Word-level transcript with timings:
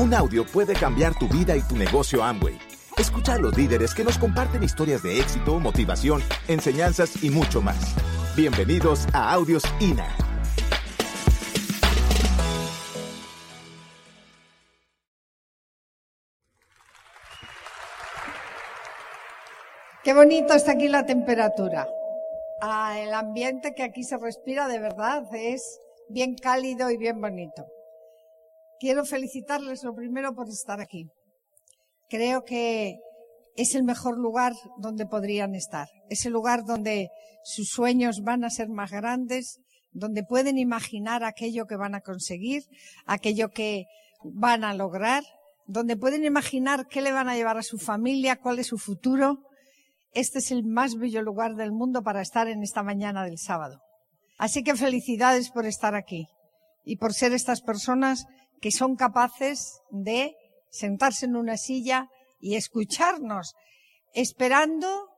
Un 0.00 0.14
audio 0.14 0.46
puede 0.46 0.72
cambiar 0.72 1.12
tu 1.18 1.28
vida 1.28 1.54
y 1.54 1.60
tu 1.60 1.76
negocio 1.76 2.24
Amway. 2.24 2.58
Escucha 2.96 3.34
a 3.34 3.38
los 3.38 3.54
líderes 3.54 3.92
que 3.92 4.02
nos 4.02 4.16
comparten 4.16 4.62
historias 4.62 5.02
de 5.02 5.20
éxito, 5.20 5.60
motivación, 5.60 6.22
enseñanzas 6.48 7.22
y 7.22 7.28
mucho 7.28 7.60
más. 7.60 7.94
Bienvenidos 8.34 9.06
a 9.12 9.30
Audios 9.30 9.62
INA. 9.78 10.08
Qué 20.02 20.14
bonito 20.14 20.54
está 20.54 20.72
aquí 20.72 20.88
la 20.88 21.04
temperatura. 21.04 21.86
Ah, 22.62 22.98
el 22.98 23.12
ambiente 23.12 23.74
que 23.74 23.82
aquí 23.82 24.02
se 24.04 24.16
respira 24.16 24.66
de 24.66 24.78
verdad 24.78 25.24
es 25.34 25.78
bien 26.08 26.36
cálido 26.36 26.90
y 26.90 26.96
bien 26.96 27.20
bonito. 27.20 27.66
Quiero 28.80 29.04
felicitarles 29.04 29.84
lo 29.84 29.94
primero 29.94 30.34
por 30.34 30.48
estar 30.48 30.80
aquí. 30.80 31.06
Creo 32.08 32.44
que 32.44 32.96
es 33.54 33.74
el 33.74 33.84
mejor 33.84 34.18
lugar 34.18 34.54
donde 34.78 35.04
podrían 35.04 35.54
estar. 35.54 35.86
Es 36.08 36.24
el 36.24 36.32
lugar 36.32 36.64
donde 36.64 37.10
sus 37.44 37.68
sueños 37.68 38.22
van 38.22 38.42
a 38.42 38.48
ser 38.48 38.70
más 38.70 38.90
grandes, 38.90 39.60
donde 39.92 40.24
pueden 40.24 40.56
imaginar 40.56 41.24
aquello 41.24 41.66
que 41.66 41.76
van 41.76 41.94
a 41.94 42.00
conseguir, 42.00 42.62
aquello 43.04 43.50
que 43.50 43.84
van 44.24 44.64
a 44.64 44.72
lograr, 44.72 45.24
donde 45.66 45.98
pueden 45.98 46.24
imaginar 46.24 46.86
qué 46.86 47.02
le 47.02 47.12
van 47.12 47.28
a 47.28 47.36
llevar 47.36 47.58
a 47.58 47.62
su 47.62 47.76
familia, 47.76 48.36
cuál 48.36 48.60
es 48.60 48.68
su 48.68 48.78
futuro. 48.78 49.40
Este 50.12 50.38
es 50.38 50.52
el 50.52 50.64
más 50.64 50.94
bello 50.94 51.20
lugar 51.20 51.54
del 51.54 51.70
mundo 51.70 52.02
para 52.02 52.22
estar 52.22 52.48
en 52.48 52.62
esta 52.62 52.82
mañana 52.82 53.24
del 53.24 53.36
sábado. 53.36 53.82
Así 54.38 54.62
que 54.62 54.74
felicidades 54.74 55.50
por 55.50 55.66
estar 55.66 55.94
aquí 55.94 56.28
y 56.82 56.96
por 56.96 57.12
ser 57.12 57.34
estas 57.34 57.60
personas 57.60 58.24
que 58.60 58.70
son 58.70 58.96
capaces 58.96 59.80
de 59.90 60.34
sentarse 60.70 61.26
en 61.26 61.36
una 61.36 61.56
silla 61.56 62.08
y 62.40 62.56
escucharnos, 62.56 63.54
esperando 64.14 65.08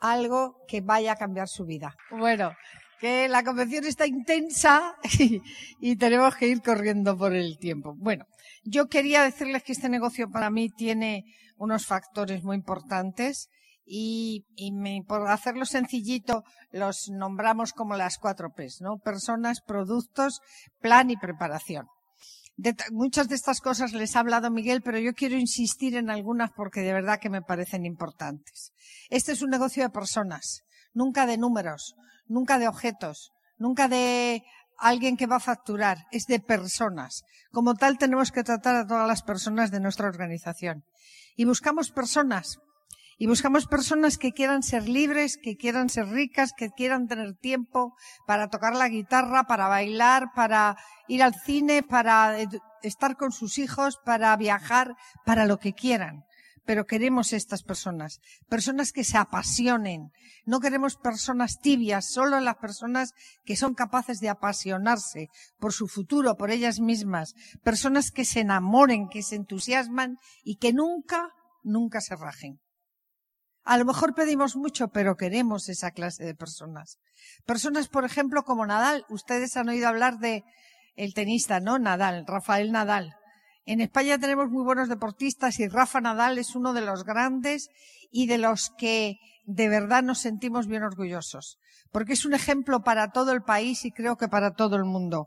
algo 0.00 0.56
que 0.68 0.80
vaya 0.80 1.12
a 1.12 1.16
cambiar 1.16 1.48
su 1.48 1.64
vida. 1.64 1.94
Bueno, 2.10 2.52
que 3.00 3.28
la 3.28 3.42
convención 3.42 3.84
está 3.84 4.06
intensa 4.06 4.96
y, 5.18 5.40
y, 5.80 5.96
tenemos 5.96 6.36
que 6.36 6.48
ir 6.48 6.62
corriendo 6.62 7.16
por 7.16 7.34
el 7.34 7.58
tiempo. 7.58 7.94
Bueno, 7.96 8.26
yo 8.64 8.88
quería 8.88 9.22
decirles 9.22 9.62
que 9.62 9.72
este 9.72 9.88
negocio 9.88 10.30
para 10.30 10.50
mí 10.50 10.68
tiene 10.70 11.24
unos 11.56 11.86
factores 11.86 12.42
muy 12.44 12.56
importantes 12.56 13.48
y, 13.84 14.44
y 14.54 14.72
me, 14.72 15.02
por 15.06 15.28
hacerlo 15.28 15.64
sencillito 15.64 16.44
los 16.70 17.08
nombramos 17.08 17.72
como 17.72 17.96
las 17.96 18.18
cuatro 18.18 18.52
P's, 18.54 18.80
¿no? 18.80 18.98
Personas, 18.98 19.62
productos, 19.62 20.40
plan 20.80 21.10
y 21.10 21.16
preparación. 21.16 21.86
De 22.58 22.74
muchas 22.90 23.28
de 23.28 23.36
estas 23.36 23.60
cosas 23.60 23.92
les 23.92 24.16
ha 24.16 24.20
hablado 24.20 24.50
Miguel, 24.50 24.82
pero 24.82 24.98
yo 24.98 25.14
quiero 25.14 25.36
insistir 25.36 25.94
en 25.94 26.10
algunas 26.10 26.50
porque 26.50 26.80
de 26.80 26.92
verdad 26.92 27.20
que 27.20 27.30
me 27.30 27.40
parecen 27.40 27.86
importantes. 27.86 28.72
Este 29.10 29.30
es 29.30 29.42
un 29.42 29.50
negocio 29.50 29.84
de 29.84 29.90
personas, 29.90 30.64
nunca 30.92 31.24
de 31.24 31.38
números, 31.38 31.94
nunca 32.26 32.58
de 32.58 32.66
objetos, 32.66 33.30
nunca 33.58 33.86
de 33.86 34.42
alguien 34.76 35.16
que 35.16 35.28
va 35.28 35.36
a 35.36 35.40
facturar, 35.40 36.08
es 36.10 36.26
de 36.26 36.40
personas. 36.40 37.22
Como 37.52 37.76
tal 37.76 37.96
tenemos 37.96 38.32
que 38.32 38.42
tratar 38.42 38.74
a 38.74 38.86
todas 38.88 39.06
las 39.06 39.22
personas 39.22 39.70
de 39.70 39.78
nuestra 39.78 40.08
organización. 40.08 40.82
Y 41.36 41.44
buscamos 41.44 41.92
personas 41.92 42.58
y 43.18 43.26
buscamos 43.26 43.66
personas 43.66 44.16
que 44.16 44.32
quieran 44.32 44.62
ser 44.62 44.88
libres, 44.88 45.38
que 45.42 45.56
quieran 45.56 45.90
ser 45.90 46.06
ricas, 46.06 46.52
que 46.56 46.70
quieran 46.70 47.08
tener 47.08 47.34
tiempo 47.34 47.94
para 48.26 48.48
tocar 48.48 48.76
la 48.76 48.88
guitarra, 48.88 49.44
para 49.44 49.66
bailar, 49.66 50.28
para 50.36 50.76
ir 51.08 51.24
al 51.24 51.34
cine, 51.34 51.82
para 51.82 52.36
estar 52.82 53.16
con 53.16 53.32
sus 53.32 53.58
hijos, 53.58 53.98
para 54.04 54.36
viajar, 54.36 54.94
para 55.26 55.46
lo 55.46 55.58
que 55.58 55.72
quieran. 55.72 56.24
Pero 56.64 56.86
queremos 56.86 57.32
estas 57.32 57.64
personas, 57.64 58.20
personas 58.48 58.92
que 58.92 59.02
se 59.02 59.16
apasionen. 59.16 60.12
No 60.44 60.60
queremos 60.60 60.96
personas 60.96 61.58
tibias, 61.60 62.12
solo 62.12 62.38
las 62.40 62.56
personas 62.56 63.14
que 63.44 63.56
son 63.56 63.74
capaces 63.74 64.20
de 64.20 64.28
apasionarse 64.28 65.28
por 65.58 65.72
su 65.72 65.88
futuro, 65.88 66.36
por 66.36 66.50
ellas 66.50 66.78
mismas. 66.78 67.34
Personas 67.64 68.12
que 68.12 68.24
se 68.24 68.40
enamoren, 68.40 69.08
que 69.08 69.22
se 69.22 69.36
entusiasman 69.36 70.18
y 70.44 70.56
que 70.56 70.72
nunca, 70.72 71.30
nunca 71.64 72.00
se 72.00 72.14
rajen. 72.14 72.60
A 73.68 73.76
lo 73.76 73.84
mejor 73.84 74.14
pedimos 74.14 74.56
mucho, 74.56 74.88
pero 74.88 75.18
queremos 75.18 75.68
esa 75.68 75.90
clase 75.90 76.24
de 76.24 76.34
personas. 76.34 76.98
Personas, 77.44 77.88
por 77.88 78.06
ejemplo, 78.06 78.42
como 78.42 78.64
Nadal. 78.64 79.04
Ustedes 79.10 79.58
han 79.58 79.68
oído 79.68 79.88
hablar 79.88 80.20
de 80.20 80.42
el 80.96 81.12
tenista, 81.12 81.60
¿no? 81.60 81.78
Nadal, 81.78 82.24
Rafael 82.26 82.72
Nadal. 82.72 83.14
En 83.66 83.82
España 83.82 84.18
tenemos 84.18 84.48
muy 84.48 84.64
buenos 84.64 84.88
deportistas 84.88 85.60
y 85.60 85.68
Rafa 85.68 86.00
Nadal 86.00 86.38
es 86.38 86.56
uno 86.56 86.72
de 86.72 86.80
los 86.80 87.04
grandes 87.04 87.68
y 88.10 88.26
de 88.26 88.38
los 88.38 88.70
que 88.78 89.18
de 89.44 89.68
verdad 89.68 90.02
nos 90.02 90.20
sentimos 90.20 90.66
bien 90.66 90.82
orgullosos. 90.82 91.58
Porque 91.92 92.14
es 92.14 92.24
un 92.24 92.32
ejemplo 92.32 92.80
para 92.80 93.10
todo 93.10 93.32
el 93.32 93.42
país 93.42 93.84
y 93.84 93.92
creo 93.92 94.16
que 94.16 94.28
para 94.28 94.54
todo 94.54 94.76
el 94.76 94.84
mundo. 94.84 95.26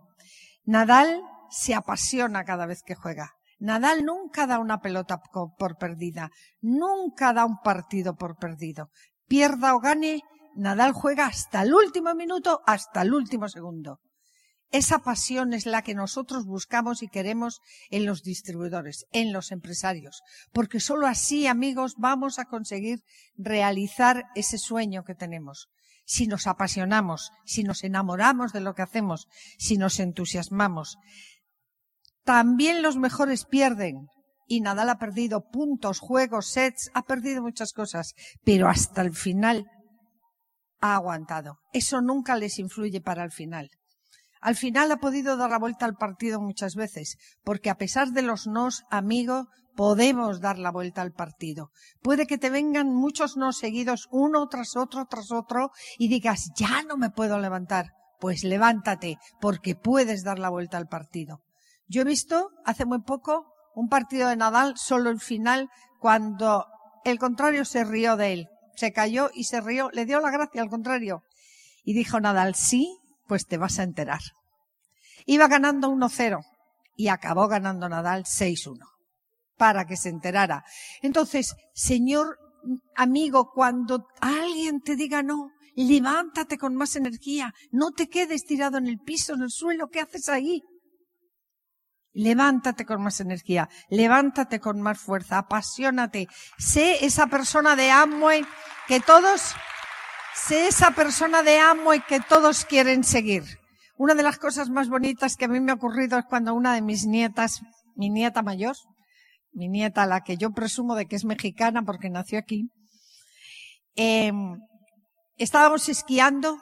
Nadal 0.65 1.21
se 1.51 1.75
apasiona 1.75 2.43
cada 2.43 2.65
vez 2.65 2.81
que 2.81 2.95
juega. 2.95 3.35
Nadal 3.61 4.03
nunca 4.03 4.47
da 4.47 4.57
una 4.57 4.81
pelota 4.81 5.21
por 5.57 5.77
perdida, 5.77 6.31
nunca 6.61 7.31
da 7.31 7.45
un 7.45 7.61
partido 7.61 8.15
por 8.15 8.37
perdido. 8.41 8.89
Pierda 9.29 9.75
o 9.75 9.79
gane, 9.79 10.25
Nadal 10.55 10.93
juega 10.93 11.27
hasta 11.27 11.61
el 11.61 11.73
último 11.73 12.15
minuto, 12.15 12.61
hasta 12.65 13.03
el 13.03 13.13
último 13.13 13.47
segundo. 13.47 13.99
Esa 14.71 14.99
pasión 14.99 15.53
es 15.53 15.67
la 15.67 15.83
que 15.83 15.93
nosotros 15.93 16.45
buscamos 16.45 17.03
y 17.03 17.07
queremos 17.07 17.59
en 17.91 18.07
los 18.07 18.23
distribuidores, 18.23 19.05
en 19.11 19.31
los 19.31 19.51
empresarios, 19.51 20.23
porque 20.51 20.79
sólo 20.79 21.05
así, 21.05 21.45
amigos, 21.45 21.95
vamos 21.97 22.39
a 22.39 22.45
conseguir 22.45 23.03
realizar 23.37 24.23
ese 24.33 24.57
sueño 24.57 25.03
que 25.03 25.13
tenemos. 25.13 25.67
Si 26.05 26.25
nos 26.25 26.47
apasionamos, 26.47 27.31
si 27.45 27.63
nos 27.63 27.83
enamoramos 27.83 28.53
de 28.53 28.61
lo 28.61 28.73
que 28.73 28.81
hacemos, 28.81 29.27
si 29.59 29.77
nos 29.77 29.99
entusiasmamos. 29.99 30.97
También 32.23 32.81
los 32.81 32.97
mejores 32.97 33.45
pierden. 33.45 34.07
Y 34.47 34.61
Nadal 34.61 34.89
ha 34.89 34.97
perdido 34.97 35.49
puntos, 35.49 35.99
juegos, 35.99 36.47
sets, 36.47 36.91
ha 36.93 37.03
perdido 37.03 37.41
muchas 37.41 37.71
cosas, 37.73 38.13
pero 38.43 38.67
hasta 38.67 39.01
el 39.01 39.13
final 39.13 39.65
ha 40.81 40.95
aguantado. 40.95 41.59
Eso 41.71 42.01
nunca 42.01 42.35
les 42.35 42.59
influye 42.59 42.99
para 42.99 43.23
el 43.23 43.31
final. 43.31 43.69
Al 44.41 44.55
final 44.55 44.91
ha 44.91 44.97
podido 44.97 45.37
dar 45.37 45.51
la 45.51 45.59
vuelta 45.59 45.85
al 45.85 45.95
partido 45.95 46.41
muchas 46.41 46.75
veces, 46.75 47.17
porque 47.43 47.69
a 47.69 47.75
pesar 47.75 48.09
de 48.09 48.23
los 48.23 48.47
nos, 48.47 48.83
amigo, 48.89 49.47
podemos 49.75 50.41
dar 50.41 50.57
la 50.57 50.71
vuelta 50.71 51.01
al 51.03 51.13
partido. 51.13 51.69
Puede 52.01 52.25
que 52.25 52.39
te 52.39 52.49
vengan 52.49 52.87
muchos 52.93 53.37
no 53.37 53.53
seguidos, 53.53 54.07
uno 54.11 54.47
tras 54.47 54.75
otro, 54.75 55.05
tras 55.05 55.31
otro, 55.31 55.69
y 55.99 56.07
digas, 56.07 56.51
ya 56.57 56.81
no 56.83 56.97
me 56.97 57.11
puedo 57.11 57.39
levantar. 57.39 57.91
Pues 58.19 58.43
levántate, 58.43 59.17
porque 59.39 59.75
puedes 59.75 60.23
dar 60.23 60.39
la 60.39 60.49
vuelta 60.49 60.77
al 60.77 60.87
partido. 60.87 61.41
Yo 61.91 62.03
he 62.03 62.05
visto 62.05 62.51
hace 62.63 62.85
muy 62.85 63.01
poco 63.01 63.53
un 63.75 63.89
partido 63.89 64.29
de 64.29 64.37
Nadal 64.37 64.77
solo 64.77 65.09
el 65.09 65.19
final 65.19 65.69
cuando 65.99 66.65
el 67.03 67.19
contrario 67.19 67.65
se 67.65 67.83
rió 67.83 68.15
de 68.15 68.31
él. 68.31 68.47
Se 68.77 68.93
cayó 68.93 69.29
y 69.33 69.43
se 69.43 69.59
rió, 69.59 69.89
le 69.91 70.05
dio 70.05 70.21
la 70.21 70.31
gracia 70.31 70.61
al 70.61 70.69
contrario. 70.69 71.23
Y 71.83 71.93
dijo 71.93 72.21
Nadal, 72.21 72.55
sí, 72.55 72.97
pues 73.27 73.45
te 73.45 73.57
vas 73.57 73.77
a 73.77 73.83
enterar. 73.83 74.21
Iba 75.25 75.49
ganando 75.49 75.89
1-0 75.89 76.39
y 76.95 77.09
acabó 77.09 77.49
ganando 77.49 77.89
Nadal 77.89 78.23
6-1 78.23 78.79
para 79.57 79.83
que 79.83 79.97
se 79.97 80.07
enterara. 80.07 80.63
Entonces, 81.01 81.55
señor 81.73 82.37
amigo, 82.95 83.51
cuando 83.53 84.07
alguien 84.21 84.79
te 84.79 84.95
diga 84.95 85.23
no, 85.23 85.51
levántate 85.75 86.57
con 86.57 86.73
más 86.73 86.95
energía, 86.95 87.53
no 87.69 87.91
te 87.91 88.07
quedes 88.07 88.45
tirado 88.45 88.77
en 88.77 88.87
el 88.87 88.99
piso, 88.99 89.33
en 89.33 89.41
el 89.41 89.51
suelo, 89.51 89.89
¿qué 89.89 89.99
haces 89.99 90.29
ahí? 90.29 90.63
Levántate 92.13 92.85
con 92.85 93.01
más 93.01 93.21
energía, 93.21 93.69
levántate 93.89 94.59
con 94.59 94.81
más 94.81 94.99
fuerza, 94.99 95.37
apasionate. 95.37 96.27
Sé 96.57 97.05
esa 97.05 97.27
persona 97.27 97.75
de 97.75 97.89
Amway 97.89 98.45
que 98.87 98.99
todos, 98.99 99.55
sé 100.35 100.67
esa 100.67 100.91
persona 100.91 101.41
de 101.41 101.59
Amway 101.59 102.01
que 102.01 102.19
todos 102.19 102.65
quieren 102.65 103.03
seguir. 103.03 103.43
Una 103.97 104.13
de 104.13 104.23
las 104.23 104.39
cosas 104.39 104.69
más 104.69 104.89
bonitas 104.89 105.37
que 105.37 105.45
a 105.45 105.47
mí 105.47 105.59
me 105.61 105.71
ha 105.71 105.75
ocurrido 105.75 106.17
es 106.17 106.25
cuando 106.25 106.53
una 106.53 106.73
de 106.73 106.81
mis 106.81 107.05
nietas, 107.05 107.61
mi 107.95 108.09
nieta 108.09 108.41
mayor, 108.41 108.75
mi 109.53 109.69
nieta, 109.69 110.05
la 110.05 110.21
que 110.21 110.37
yo 110.37 110.51
presumo 110.51 110.95
de 110.95 111.05
que 111.05 111.15
es 111.15 111.23
mexicana 111.23 111.83
porque 111.83 112.09
nació 112.09 112.39
aquí, 112.39 112.69
eh, 113.95 114.31
estábamos 115.37 115.87
esquiando 115.89 116.57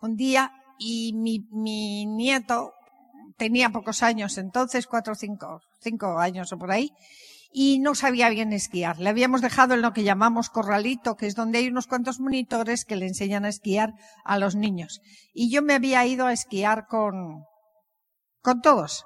un 0.00 0.16
día 0.16 0.52
y 0.78 1.12
mi, 1.14 1.40
mi 1.50 2.06
nieto, 2.06 2.72
tenía 3.38 3.70
pocos 3.70 4.02
años 4.02 4.36
entonces, 4.36 4.86
cuatro 4.86 5.12
o 5.14 5.16
cinco, 5.16 5.62
cinco 5.80 6.18
años 6.18 6.52
o 6.52 6.58
por 6.58 6.70
ahí, 6.70 6.92
y 7.50 7.78
no 7.78 7.94
sabía 7.94 8.28
bien 8.28 8.52
esquiar. 8.52 8.98
Le 8.98 9.08
habíamos 9.08 9.40
dejado 9.40 9.72
en 9.72 9.80
lo 9.80 9.94
que 9.94 10.04
llamamos 10.04 10.50
corralito, 10.50 11.16
que 11.16 11.26
es 11.26 11.34
donde 11.34 11.58
hay 11.58 11.68
unos 11.68 11.86
cuantos 11.86 12.20
monitores 12.20 12.84
que 12.84 12.96
le 12.96 13.06
enseñan 13.06 13.46
a 13.46 13.48
esquiar 13.48 13.94
a 14.24 14.38
los 14.38 14.54
niños. 14.54 15.00
Y 15.32 15.50
yo 15.50 15.62
me 15.62 15.74
había 15.74 16.04
ido 16.04 16.26
a 16.26 16.32
esquiar 16.34 16.86
con, 16.86 17.44
con 18.42 18.60
todos. 18.60 19.04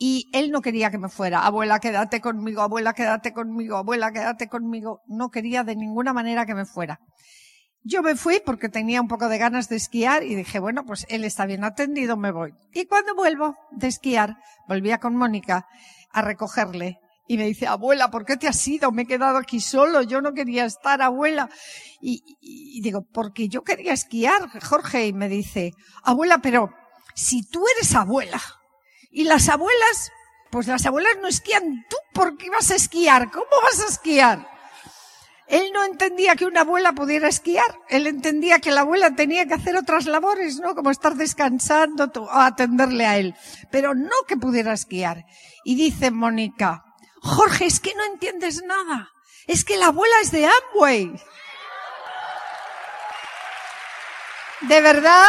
y 0.00 0.28
él 0.32 0.50
no 0.50 0.60
quería 0.60 0.90
que 0.90 0.98
me 0.98 1.08
fuera. 1.08 1.44
Abuela, 1.44 1.80
quédate 1.80 2.20
conmigo, 2.20 2.62
abuela, 2.62 2.94
quédate 2.94 3.32
conmigo, 3.32 3.76
abuela, 3.76 4.12
quédate 4.12 4.48
conmigo. 4.48 5.00
No 5.06 5.30
quería 5.30 5.64
de 5.64 5.76
ninguna 5.76 6.12
manera 6.12 6.46
que 6.46 6.54
me 6.54 6.64
fuera. 6.64 7.00
Yo 7.88 8.02
me 8.02 8.16
fui 8.16 8.42
porque 8.44 8.68
tenía 8.68 9.00
un 9.00 9.08
poco 9.08 9.30
de 9.30 9.38
ganas 9.38 9.70
de 9.70 9.76
esquiar 9.76 10.22
y 10.22 10.34
dije, 10.34 10.58
bueno, 10.58 10.84
pues 10.84 11.06
él 11.08 11.24
está 11.24 11.46
bien 11.46 11.64
atendido, 11.64 12.18
me 12.18 12.32
voy. 12.32 12.52
Y 12.74 12.84
cuando 12.84 13.14
vuelvo 13.14 13.56
de 13.70 13.88
esquiar, 13.88 14.36
volvía 14.68 14.98
con 14.98 15.16
Mónica 15.16 15.66
a 16.12 16.20
recogerle. 16.20 16.98
Y 17.26 17.38
me 17.38 17.46
dice, 17.46 17.66
abuela, 17.66 18.10
¿por 18.10 18.26
qué 18.26 18.36
te 18.36 18.46
has 18.46 18.68
ido? 18.68 18.92
Me 18.92 19.02
he 19.02 19.06
quedado 19.06 19.38
aquí 19.38 19.60
solo, 19.60 20.02
yo 20.02 20.20
no 20.20 20.34
quería 20.34 20.66
estar, 20.66 21.00
abuela. 21.00 21.48
Y, 22.02 22.80
digo, 22.82 23.06
porque 23.10 23.48
yo 23.48 23.62
quería 23.62 23.94
esquiar, 23.94 24.50
Jorge. 24.60 25.06
Y 25.06 25.14
me 25.14 25.30
dice, 25.30 25.72
abuela, 26.02 26.40
pero 26.42 26.70
si 27.14 27.42
tú 27.42 27.64
eres 27.74 27.94
abuela, 27.94 28.40
y 29.10 29.24
las 29.24 29.48
abuelas, 29.48 30.12
pues 30.50 30.66
las 30.66 30.84
abuelas 30.84 31.16
no 31.22 31.28
esquían. 31.28 31.86
¿Tú 31.88 31.96
por 32.12 32.36
qué 32.36 32.50
vas 32.50 32.70
a 32.70 32.74
esquiar? 32.74 33.30
¿Cómo 33.30 33.46
vas 33.62 33.80
a 33.80 33.86
esquiar? 33.86 34.57
Él 35.48 35.70
no 35.72 35.82
entendía 35.84 36.36
que 36.36 36.44
una 36.44 36.60
abuela 36.60 36.92
pudiera 36.92 37.28
esquiar. 37.28 37.80
Él 37.88 38.06
entendía 38.06 38.58
que 38.58 38.70
la 38.70 38.82
abuela 38.82 39.14
tenía 39.14 39.46
que 39.46 39.54
hacer 39.54 39.76
otras 39.76 40.04
labores, 40.04 40.60
¿no? 40.60 40.74
Como 40.74 40.90
estar 40.90 41.14
descansando 41.14 42.10
o 42.14 42.30
atenderle 42.30 43.06
a 43.06 43.16
él. 43.16 43.34
Pero 43.70 43.94
no 43.94 44.10
que 44.26 44.36
pudiera 44.36 44.74
esquiar. 44.74 45.24
Y 45.64 45.74
dice 45.74 46.10
Mónica, 46.10 46.84
Jorge, 47.22 47.64
es 47.64 47.80
que 47.80 47.94
no 47.94 48.04
entiendes 48.04 48.62
nada. 48.62 49.08
Es 49.46 49.64
que 49.64 49.78
la 49.78 49.86
abuela 49.86 50.14
es 50.20 50.30
de 50.32 50.46
Amway. 50.46 51.18
De 54.60 54.80
verdad, 54.82 55.26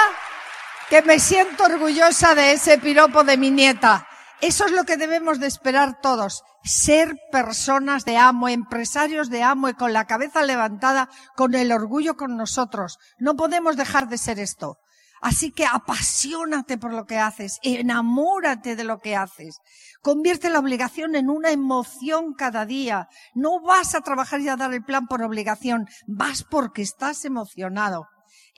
que 0.89 1.01
me 1.03 1.19
siento 1.19 1.63
orgullosa 1.63 2.35
de 2.35 2.51
ese 2.51 2.77
piropo 2.77 3.23
de 3.23 3.37
mi 3.37 3.51
nieta. 3.51 4.08
Eso 4.41 4.65
es 4.65 4.71
lo 4.71 4.85
que 4.85 4.95
debemos 4.95 5.39
de 5.39 5.47
esperar 5.47 5.99
todos. 6.01 6.43
Ser 6.63 7.17
personas 7.29 8.05
de 8.05 8.15
amo, 8.15 8.47
empresarios 8.47 9.29
de 9.29 9.43
amo 9.43 9.67
y 9.67 9.73
con 9.73 9.91
la 9.91 10.05
cabeza 10.05 10.43
levantada, 10.43 11.09
con 11.35 11.55
el 11.55 11.73
orgullo 11.73 12.15
con 12.15 12.37
nosotros. 12.37 12.99
No 13.17 13.35
podemos 13.35 13.75
dejar 13.75 14.07
de 14.07 14.17
ser 14.17 14.39
esto. 14.39 14.77
Así 15.21 15.51
que 15.51 15.65
apasionate 15.65 16.77
por 16.77 16.93
lo 16.93 17.05
que 17.05 17.17
haces, 17.17 17.59
enamórate 17.63 18.77
de 18.77 18.85
lo 18.85 18.99
que 18.99 19.17
haces. 19.17 19.59
Convierte 20.01 20.49
la 20.49 20.59
obligación 20.59 21.15
en 21.15 21.29
una 21.29 21.51
emoción 21.51 22.33
cada 22.33 22.65
día. 22.65 23.09
No 23.33 23.59
vas 23.59 23.95
a 23.95 24.01
trabajar 24.01 24.39
y 24.39 24.47
a 24.47 24.55
dar 24.55 24.73
el 24.73 24.85
plan 24.85 25.07
por 25.07 25.21
obligación, 25.21 25.89
vas 26.07 26.45
porque 26.49 26.81
estás 26.81 27.25
emocionado. 27.25 28.07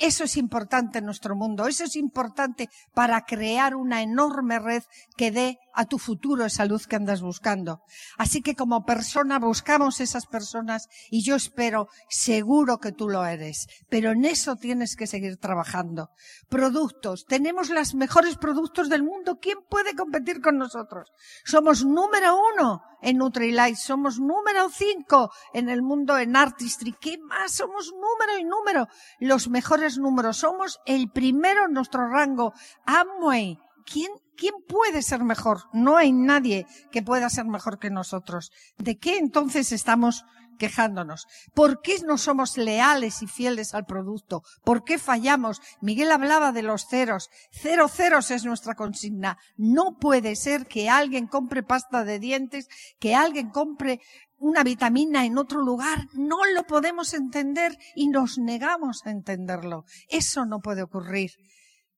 Eso 0.02 0.24
es 0.24 0.36
importante 0.36 0.98
en 0.98 1.06
nuestro 1.06 1.36
mundo, 1.36 1.68
eso 1.68 1.84
es 1.84 1.96
importante 1.96 2.72
para 2.96 3.22
crear 3.22 3.76
una 3.76 4.02
enorme 4.02 4.58
red 4.58 4.82
que 5.16 5.30
dé 5.30 5.60
a 5.76 5.86
tu 5.86 6.00
futuro 6.00 6.44
esa 6.44 6.66
luz 6.66 6.88
que 6.88 6.96
andas 6.96 7.22
buscando. 7.22 7.84
Así 8.18 8.42
que 8.42 8.56
como 8.56 8.84
persona 8.84 9.38
buscamos 9.38 10.00
esas 10.00 10.26
personas 10.26 10.90
y 11.12 11.22
yo 11.22 11.36
espero, 11.36 11.88
seguro 12.10 12.80
que 12.80 12.92
tú 12.92 13.10
lo 13.10 13.24
eres, 13.24 13.68
pero 13.90 14.10
en 14.10 14.26
eso 14.26 14.56
tienes 14.56 14.96
que 14.96 15.06
seguir 15.06 15.38
trabajando. 15.38 16.10
Productos, 16.50 17.28
tenemos 17.28 17.70
los 17.70 17.94
mejores 17.94 18.38
productos 18.38 18.90
del 18.90 19.04
mundo, 19.04 19.38
¿quién 19.40 19.60
puede 19.70 19.96
competir 19.96 20.42
con 20.42 20.58
nosotros? 20.58 21.12
Somos 21.46 21.86
número 21.86 22.36
uno 22.56 22.82
en 23.02 23.18
Nutrilite, 23.18 23.76
somos 23.76 24.20
número 24.20 24.70
cinco 24.70 25.32
en 25.54 25.70
el 25.70 25.82
mundo 25.82 26.18
en 26.18 26.36
Artistry, 26.36 26.96
¿qué 27.00 27.18
más? 27.18 27.52
Somos 27.54 27.92
número 27.92 28.38
y 28.40 28.44
número, 28.44 28.88
los 29.20 29.50
mejores 29.50 29.98
números, 29.98 30.38
somos 30.38 30.80
el 30.86 31.10
primero 31.12 31.66
en 31.66 31.74
nuestro 31.74 32.08
rango. 32.10 32.54
Amway, 32.86 33.58
¿quién 33.86 34.12
¿Quién 34.42 34.56
puede 34.68 35.04
ser 35.04 35.24
mejor? 35.24 35.66
No 35.72 35.98
hay 35.98 36.12
nadie 36.12 36.66
que 36.92 37.04
pueda 37.04 37.30
ser 37.30 37.46
mejor 37.46 37.78
que 37.78 37.92
nosotros. 37.92 38.52
¿De 38.80 38.98
qué 38.98 39.20
entonces 39.20 39.72
estamos 39.72 40.26
quejándonos? 40.62 41.26
¿Por 41.56 41.82
qué 41.82 41.98
no 42.06 42.20
somos 42.20 42.56
leales 42.56 43.24
y 43.24 43.28
fieles 43.28 43.74
al 43.74 43.88
producto? 43.88 44.44
¿Por 44.64 44.84
qué 44.84 45.00
fallamos? 45.00 45.60
Miguel 45.82 46.12
hablaba 46.12 46.52
de 46.52 46.62
los 46.62 46.86
ceros. 46.86 47.32
Cero 47.52 47.88
ceros 47.88 48.30
es 48.30 48.46
nuestra 48.46 48.76
consigna. 48.76 49.40
No 49.58 49.98
puede 50.00 50.36
ser 50.36 50.68
que 50.68 50.88
alguien 50.88 51.26
compre 51.26 51.64
pasta 51.64 52.06
de 52.06 52.20
dientes, 52.20 52.68
que 53.00 53.16
alguien 53.16 53.50
compre 53.50 54.02
una 54.38 54.64
vitamina 54.64 55.26
en 55.26 55.40
otro 55.40 55.62
lugar. 55.62 56.08
No 56.14 56.46
lo 56.54 56.64
podemos 56.68 57.16
entender 57.16 57.76
y 57.96 58.10
nos 58.10 58.38
negamos 58.38 59.02
a 59.08 59.10
entenderlo. 59.10 59.86
Eso 60.10 60.46
no 60.46 60.60
puede 60.60 60.84
ocurrir. 60.84 61.32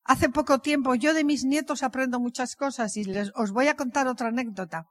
Hace 0.05 0.29
poco 0.29 0.59
tiempo 0.59 0.95
yo 0.95 1.13
de 1.13 1.25
mis 1.25 1.43
nietos 1.43 1.83
aprendo 1.83 2.21
muchas 2.21 2.55
cosas 2.55 2.95
y 2.95 3.03
les, 3.03 3.33
os 3.35 3.51
voy 3.51 3.67
a 3.67 3.75
contar 3.75 4.07
otra 4.07 4.29
anécdota. 4.29 4.87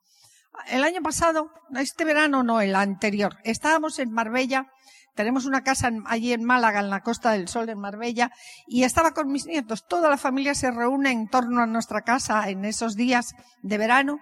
El 0.69 0.85
año 0.85 1.03
pasado, 1.03 1.51
este 1.75 2.05
verano 2.05 2.43
no, 2.43 2.61
el 2.61 2.75
anterior, 2.75 3.39
estábamos 3.45 3.99
en 3.99 4.13
Marbella, 4.13 4.69
tenemos 5.15 5.45
una 5.45 5.63
casa 5.63 5.91
allí 6.07 6.33
en 6.33 6.45
Málaga, 6.45 6.81
en 6.81 6.91
la 6.91 7.01
Costa 7.01 7.33
del 7.33 7.49
Sol, 7.49 7.69
en 7.69 7.79
Marbella, 7.79 8.31
y 8.67 8.85
estaba 8.85 9.13
con 9.13 9.31
mis 9.31 9.47
nietos. 9.47 9.87
Toda 9.87 10.09
la 10.09 10.17
familia 10.17 10.55
se 10.55 10.71
reúne 10.71 11.11
en 11.11 11.29
torno 11.29 11.63
a 11.63 11.67
nuestra 11.67 12.03
casa 12.03 12.49
en 12.49 12.65
esos 12.65 12.97
días 12.97 13.35
de 13.63 13.79
verano 13.79 14.19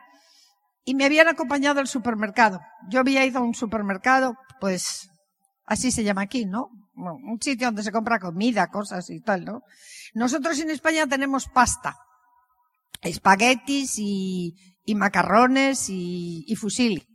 y 0.84 0.94
me 0.94 1.04
habían 1.04 1.28
acompañado 1.28 1.80
al 1.80 1.86
supermercado. 1.86 2.60
Yo 2.88 3.00
había 3.00 3.24
ido 3.24 3.38
a 3.38 3.42
un 3.42 3.54
supermercado, 3.54 4.36
pues 4.60 5.10
así 5.66 5.92
se 5.92 6.02
llama 6.02 6.22
aquí, 6.22 6.46
¿no? 6.46 6.70
un 6.94 7.40
sitio 7.40 7.68
donde 7.68 7.82
se 7.82 7.92
compra 7.92 8.18
comida, 8.18 8.68
cosas 8.68 9.08
y 9.10 9.20
tal, 9.20 9.44
¿no? 9.44 9.62
Nosotros 10.12 10.58
en 10.58 10.70
España 10.70 11.06
tenemos 11.06 11.48
pasta, 11.48 11.96
espaguetis 13.00 13.94
y, 13.96 14.54
y 14.90 14.94
macarrones 14.94 15.88
y, 15.88 16.44
y 16.46 16.56
fusilli. 16.56 17.06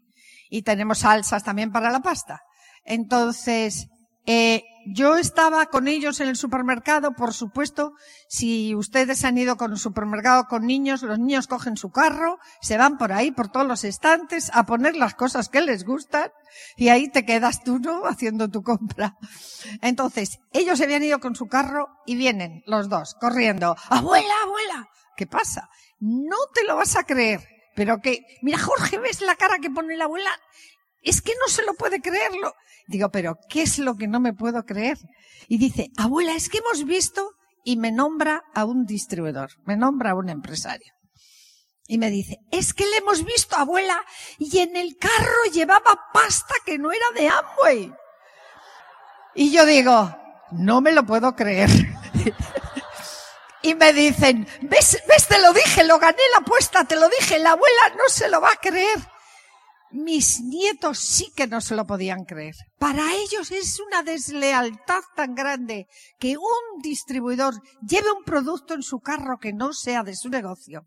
Y 0.49 0.61
tenemos 0.61 0.99
salsas 0.99 1.43
también 1.43 1.71
para 1.71 1.91
la 1.91 2.01
pasta. 2.01 2.41
Entonces, 2.85 3.87
eh, 4.27 4.63
yo 4.87 5.17
estaba 5.17 5.65
con 5.67 5.87
ellos 5.87 6.19
en 6.19 6.29
el 6.29 6.35
supermercado, 6.35 7.13
por 7.13 7.33
supuesto, 7.33 7.93
si 8.27 8.73
ustedes 8.75 9.23
han 9.23 9.37
ido 9.37 9.55
con 9.57 9.71
el 9.71 9.77
supermercado 9.77 10.45
con 10.47 10.65
niños, 10.65 11.03
los 11.03 11.19
niños 11.19 11.47
cogen 11.47 11.77
su 11.77 11.91
carro, 11.91 12.39
se 12.61 12.77
van 12.77 12.97
por 12.97 13.11
ahí, 13.11 13.31
por 13.31 13.49
todos 13.49 13.67
los 13.67 13.83
estantes, 13.83 14.51
a 14.53 14.65
poner 14.65 14.95
las 14.95 15.15
cosas 15.15 15.49
que 15.49 15.61
les 15.61 15.85
gustan, 15.85 16.31
y 16.75 16.89
ahí 16.89 17.09
te 17.09 17.25
quedas 17.25 17.63
tú, 17.63 17.79
¿no? 17.79 18.03
Haciendo 18.05 18.49
tu 18.49 18.63
compra. 18.63 19.15
Entonces, 19.81 20.39
ellos 20.53 20.77
se 20.77 20.85
habían 20.85 21.03
ido 21.03 21.19
con 21.19 21.35
su 21.35 21.47
carro 21.47 21.89
y 22.05 22.15
vienen 22.15 22.63
los 22.65 22.89
dos, 22.89 23.15
corriendo. 23.19 23.75
Abuela, 23.89 24.33
abuela, 24.43 24.89
¿qué 25.17 25.27
pasa? 25.27 25.69
No 25.99 26.37
te 26.53 26.63
lo 26.63 26.75
vas 26.77 26.95
a 26.95 27.03
creer, 27.03 27.41
pero 27.75 27.99
que, 27.99 28.25
mira, 28.41 28.57
Jorge, 28.57 28.97
¿ves 28.97 29.21
la 29.21 29.35
cara 29.35 29.59
que 29.59 29.69
pone 29.69 29.97
la 29.97 30.05
abuela? 30.05 30.29
Es 31.01 31.21
que 31.21 31.33
no 31.39 31.47
se 31.51 31.63
lo 31.63 31.73
puede 31.73 32.01
creerlo. 32.01 32.53
Digo, 32.87 33.09
pero 33.11 33.37
¿qué 33.49 33.63
es 33.63 33.79
lo 33.79 33.95
que 33.95 34.07
no 34.07 34.19
me 34.19 34.33
puedo 34.33 34.63
creer? 34.63 34.97
Y 35.47 35.57
dice, 35.57 35.89
abuela, 35.97 36.35
es 36.35 36.49
que 36.49 36.59
hemos 36.59 36.85
visto 36.85 37.31
y 37.63 37.77
me 37.77 37.91
nombra 37.91 38.43
a 38.53 38.65
un 38.65 38.85
distribuidor, 38.85 39.51
me 39.65 39.75
nombra 39.75 40.11
a 40.11 40.15
un 40.15 40.29
empresario. 40.29 40.93
Y 41.87 41.97
me 41.97 42.09
dice, 42.09 42.37
es 42.51 42.73
que 42.73 42.85
le 42.85 42.97
hemos 42.97 43.23
visto, 43.23 43.55
abuela, 43.55 44.03
y 44.39 44.57
en 44.59 44.75
el 44.75 44.97
carro 44.97 45.51
llevaba 45.53 45.99
pasta 46.13 46.55
que 46.65 46.79
no 46.79 46.91
era 46.91 47.05
de 47.15 47.29
Amway. 47.29 47.93
Y 49.35 49.51
yo 49.51 49.65
digo, 49.65 50.15
no 50.51 50.81
me 50.81 50.91
lo 50.91 51.05
puedo 51.05 51.35
creer. 51.35 51.69
y 53.65 53.75
me 53.75 53.93
dicen, 53.93 54.47
ves, 54.61 55.01
ves, 55.07 55.27
te 55.27 55.39
lo 55.39 55.51
dije, 55.51 55.83
lo 55.83 55.97
gané 55.97 56.21
la 56.33 56.39
apuesta, 56.39 56.85
te 56.85 56.95
lo 56.95 57.09
dije, 57.09 57.39
la 57.39 57.51
abuela 57.51 57.95
no 57.97 58.07
se 58.07 58.29
lo 58.29 58.39
va 58.39 58.51
a 58.51 58.57
creer 58.57 58.99
mis 59.95 60.41
nietos 60.41 60.99
sí 60.99 61.31
que 61.35 61.47
no 61.47 61.61
se 61.61 61.75
lo 61.75 61.85
podían 61.85 62.25
creer. 62.25 62.55
Para 62.77 63.15
ellos 63.15 63.51
es 63.51 63.79
una 63.79 64.03
deslealtad 64.03 65.01
tan 65.15 65.35
grande 65.35 65.87
que 66.19 66.37
un 66.37 66.81
distribuidor 66.81 67.55
lleve 67.81 68.11
un 68.11 68.23
producto 68.25 68.73
en 68.73 68.83
su 68.83 68.99
carro 68.99 69.37
que 69.39 69.53
no 69.53 69.71
sea 69.71 70.03
de 70.03 70.15
su 70.15 70.29
negocio, 70.29 70.85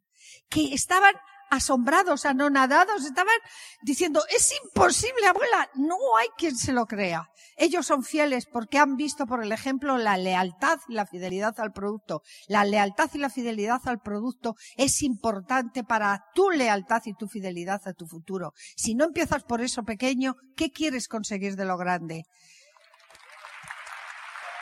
que 0.51 0.75
estaban 0.75 1.15
asombrados, 1.51 2.27
anonadados, 2.27 3.05
estaban 3.05 3.35
diciendo, 3.83 4.23
es 4.35 4.53
imposible, 4.65 5.27
abuela, 5.27 5.69
no 5.75 5.97
hay 6.19 6.29
quien 6.37 6.57
se 6.57 6.73
lo 6.73 6.87
crea. 6.87 7.31
Ellos 7.57 7.87
son 7.87 8.05
fieles 8.05 8.47
porque 8.47 8.79
han 8.79 8.97
visto, 8.97 9.27
por 9.27 9.43
el 9.43 9.51
ejemplo, 9.51 9.99
la 9.99 10.17
lealtad 10.17 10.79
y 10.89 10.95
la 10.95 11.07
fidelidad 11.07 11.59
al 11.59 11.73
producto. 11.73 12.23
La 12.47 12.65
lealtad 12.65 13.11
y 13.15 13.19
la 13.19 13.31
fidelidad 13.31 13.81
al 13.87 14.01
producto 14.01 14.55
es 14.77 15.03
importante 15.03 15.83
para 15.83 16.25
tu 16.35 16.51
lealtad 16.51 17.03
y 17.07 17.15
tu 17.15 17.27
fidelidad 17.27 17.83
a 17.87 17.95
tu 17.95 18.07
futuro. 18.07 18.53
Si 18.77 18.95
no 18.95 19.05
empiezas 19.05 19.43
por 19.43 19.61
eso 19.61 19.83
pequeño, 19.83 20.37
¿qué 20.57 20.71
quieres 20.71 21.09
conseguir 21.09 21.57
de 21.57 21.65
lo 21.65 21.77
grande? 21.77 22.25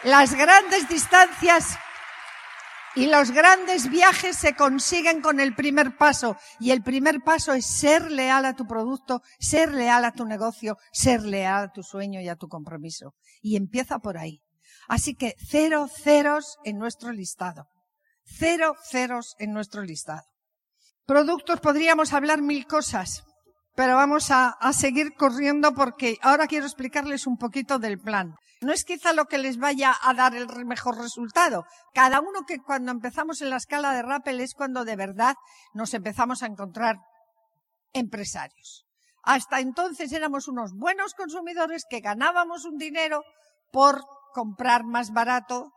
Las 0.02 0.35
grandes 0.35 0.88
distancias 0.88 1.78
y 2.97 3.07
los 3.07 3.31
grandes 3.31 3.91
viajes 3.91 4.37
se 4.37 4.55
consiguen 4.55 5.21
con 5.21 5.38
el 5.38 5.55
primer 5.55 5.97
paso. 5.99 6.37
Y 6.59 6.71
el 6.71 6.83
primer 6.83 7.21
paso 7.23 7.53
es 7.53 7.67
ser 7.67 8.11
leal 8.11 8.47
a 8.47 8.57
tu 8.57 8.67
producto, 8.67 9.21
ser 9.38 9.73
leal 9.75 10.05
a 10.07 10.12
tu 10.12 10.25
negocio, 10.25 10.79
ser 10.93 11.23
leal 11.23 11.65
a 11.65 11.73
tu 11.73 11.83
sueño 11.83 12.21
y 12.23 12.29
a 12.29 12.37
tu 12.37 12.49
compromiso. 12.49 13.15
Y 13.43 13.57
empieza 13.57 13.99
por 13.99 14.17
ahí. 14.17 14.41
Así 14.88 15.15
que 15.15 15.35
cero 15.38 15.88
ceros 15.95 16.57
en 16.65 16.79
nuestro 16.79 17.12
listado. 17.12 17.69
Cero 18.25 18.75
ceros 18.83 19.37
en 19.38 19.53
nuestro 19.53 19.83
listado. 19.83 20.25
Productos 21.05 21.61
podríamos 21.61 22.15
hablar 22.15 22.41
mil 22.41 22.67
cosas, 22.67 23.25
pero 23.76 23.95
vamos 23.95 24.30
a, 24.30 24.56
seguir 24.73 25.14
corriendo 25.14 25.75
porque 25.75 26.18
ahora 26.23 26.47
quiero 26.47 26.64
explicarles 26.64 27.26
un 27.26 27.37
poquito 27.37 27.78
del 27.78 27.99
plan. 27.99 28.35
No 28.62 28.73
es 28.73 28.85
quizá 28.85 29.12
lo 29.12 29.26
que 29.26 29.37
les 29.37 29.59
vaya 29.59 29.95
a 30.02 30.14
dar 30.14 30.35
el 30.35 30.49
mejor 30.64 30.97
resultado. 30.97 31.66
Cada 31.92 32.21
uno 32.21 32.47
que 32.47 32.59
cuando 32.59 32.90
empezamos 32.90 33.42
en 33.42 33.50
la 33.50 33.59
escala 33.59 33.92
de 33.92 34.02
Rappel 34.02 34.40
es 34.40 34.54
cuando 34.54 34.87
de 34.87 34.97
verdad 34.97 35.35
nos 35.75 35.92
empezamos 35.92 36.42
a 36.42 36.47
encontrar 36.47 36.97
empresarios. 37.92 38.87
Hasta 39.23 39.61
entonces 39.61 40.11
éramos 40.12 40.49
unos 40.49 40.73
buenos 40.73 41.12
consumidores 41.12 41.85
que 41.88 42.00
ganábamos 42.00 42.64
un 42.64 42.78
dinero 42.78 43.25
por 43.73 44.06
comprar 44.33 44.85
más 44.85 45.12
barato 45.12 45.71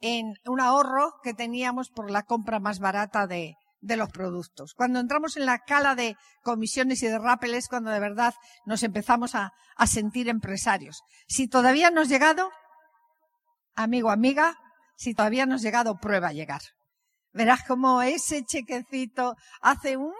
en 0.00 0.36
un 0.46 0.60
ahorro 0.60 1.12
que 1.22 1.34
teníamos 1.34 1.90
por 1.90 2.10
la 2.10 2.22
compra 2.22 2.60
más 2.60 2.78
barata 2.78 3.26
de, 3.26 3.56
de 3.86 3.96
los 3.96 4.10
productos. 4.10 4.74
Cuando 4.74 5.00
entramos 5.00 5.36
en 5.36 5.46
la 5.46 5.58
cala 5.58 5.94
de 5.94 6.16
comisiones 6.42 7.02
y 7.02 7.06
de 7.06 7.18
rappel 7.18 7.54
es 7.54 7.68
cuando 7.68 7.90
de 7.90 8.00
verdad 8.00 8.34
nos 8.64 8.82
empezamos 8.82 9.34
a, 9.34 9.52
a 9.76 9.86
sentir 9.86 10.28
empresarios. 10.28 11.02
Si 11.26 11.48
todavía 11.48 11.90
no 11.90 12.02
has 12.02 12.08
llegado, 12.08 12.50
amigo, 13.74 14.10
amiga, 14.10 14.56
si 14.96 15.14
todavía 15.14 15.46
no 15.46 15.54
has 15.54 15.62
llegado, 15.62 15.96
prueba 15.96 16.28
a 16.28 16.32
llegar. 16.32 16.62
Verás 17.32 17.64
cómo 17.66 18.02
ese 18.02 18.44
chequecito 18.44 19.34
hace 19.60 19.96
un 19.96 20.14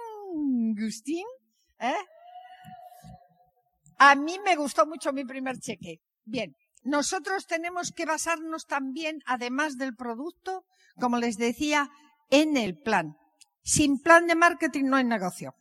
gustín, 0.75 1.25
¿eh? 1.79 1.95
A 3.99 4.15
mí 4.15 4.37
me 4.45 4.57
gustó 4.57 4.87
mucho 4.87 5.13
mi 5.13 5.25
primer 5.25 5.59
cheque. 5.59 6.01
Bien, 6.25 6.55
nosotros 6.83 7.47
tenemos 7.47 7.93
que 7.93 8.05
basarnos 8.05 8.67
también, 8.67 9.21
además 9.25 9.77
del 9.79 9.95
producto, 9.95 10.65
como 11.01 11.19
les 11.19 11.37
decía, 11.37 11.89
en 12.31 12.57
el 12.57 12.79
plan. 12.79 13.17
Sin 13.67 13.99
plan 13.99 14.29
de 14.29 14.37
marketing 14.37 14.85
no 14.85 14.97
hay 14.97 15.03
negocio. 15.03 15.57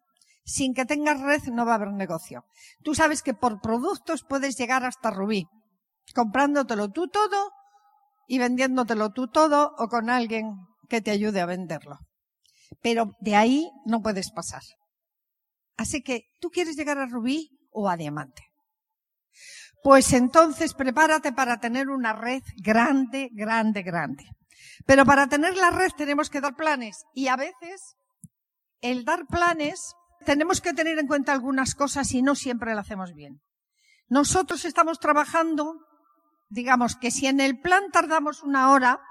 Sin 0.45 0.75
que 0.75 0.85
tengas 0.85 1.19
red 1.19 1.41
no 1.45 1.65
va 1.65 1.71
a 1.71 1.75
haber 1.75 1.91
negocio. 1.91 2.45
Tú 2.83 2.93
sabes 2.93 3.23
que 3.23 3.33
por 3.33 3.61
productos 3.61 4.23
puedes 4.23 4.55
llegar 4.57 4.85
hasta 4.85 5.09
Rubí, 5.09 5.47
comprándotelo 6.13 6.89
tú 6.91 7.07
todo 7.07 7.51
y 8.27 8.37
vendiéndotelo 8.37 9.09
tú 9.09 9.27
todo 9.27 9.73
o 9.79 9.87
con 9.87 10.11
alguien 10.11 10.53
que 10.87 11.01
te 11.01 11.09
ayude 11.09 11.41
a 11.41 11.47
venderlo. 11.47 11.97
Pero 12.83 13.15
de 13.21 13.35
ahí 13.35 13.71
no 13.87 14.03
puedes 14.03 14.29
pasar. 14.29 14.61
Así 15.75 16.03
que, 16.03 16.25
¿tú 16.39 16.51
quieres 16.51 16.75
llegar 16.77 16.99
a 16.99 17.07
Rubí 17.07 17.49
o 17.71 17.89
a 17.89 17.97
Diamante? 17.97 18.43
Pues 19.81 20.13
entonces 20.13 20.75
prepárate 20.75 21.33
para 21.33 21.59
tener 21.59 21.89
una 21.89 22.13
red 22.13 22.43
grande, 22.57 23.29
grande, 23.33 23.81
grande. 23.81 24.25
Pero 24.85 25.05
para 25.05 25.27
tener 25.27 25.55
la 25.55 25.71
red 25.71 25.91
tenemos 25.97 26.29
que 26.29 26.41
dar 26.41 26.55
planes 26.55 27.05
y 27.13 27.27
a 27.27 27.35
veces 27.35 27.95
el 28.81 29.05
dar 29.05 29.25
planes 29.27 29.95
tenemos 30.25 30.61
que 30.61 30.73
tener 30.73 30.99
en 30.99 31.07
cuenta 31.07 31.33
algunas 31.33 31.75
cosas 31.75 32.11
y 32.13 32.21
no 32.21 32.35
siempre 32.35 32.73
lo 32.73 32.79
hacemos 32.79 33.13
bien. 33.13 33.41
Nosotros 34.07 34.65
estamos 34.65 34.99
trabajando, 34.99 35.79
digamos 36.49 36.95
que 36.95 37.11
si 37.11 37.27
en 37.27 37.39
el 37.39 37.59
plan 37.59 37.91
tardamos 37.91 38.43
una 38.43 38.71
hora, 38.71 39.01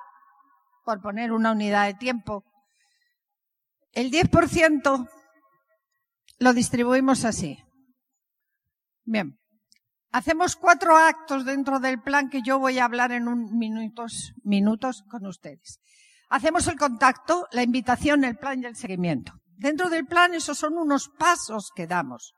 por 0.85 1.01
poner 1.01 1.33
una 1.33 1.53
unidad 1.53 1.87
de 1.87 1.95
tiempo, 1.95 2.45
el 3.93 4.11
10% 4.11 5.09
lo 6.39 6.53
distribuimos 6.53 7.25
así. 7.25 7.59
Bien. 9.05 9.39
Hacemos 10.15 10.55
cuatro 10.55 10.97
actos 10.97 11.45
dentro 11.45 11.81
del 11.81 12.01
plan 12.01 12.31
que 12.31 12.41
yo 12.41 12.61
voy 12.61 12.79
a 12.79 12.85
hablar 12.85 13.11
en 13.11 13.27
un 13.27 13.59
minutos, 13.59 14.33
minutos 14.45 15.03
con 15.11 15.27
ustedes. 15.27 15.81
Hacemos 16.31 16.69
el 16.69 16.79
contacto, 16.79 17.49
la 17.51 17.65
invitación, 17.65 18.23
el 18.23 18.37
plan 18.37 18.63
y 18.63 18.67
el 18.67 18.77
seguimiento. 18.77 19.33
Dentro 19.57 19.91
del 19.91 20.07
plan 20.07 20.33
esos 20.33 20.57
son 20.57 20.79
unos 20.79 21.09
pasos 21.19 21.73
que 21.75 21.89
damos. 21.89 22.33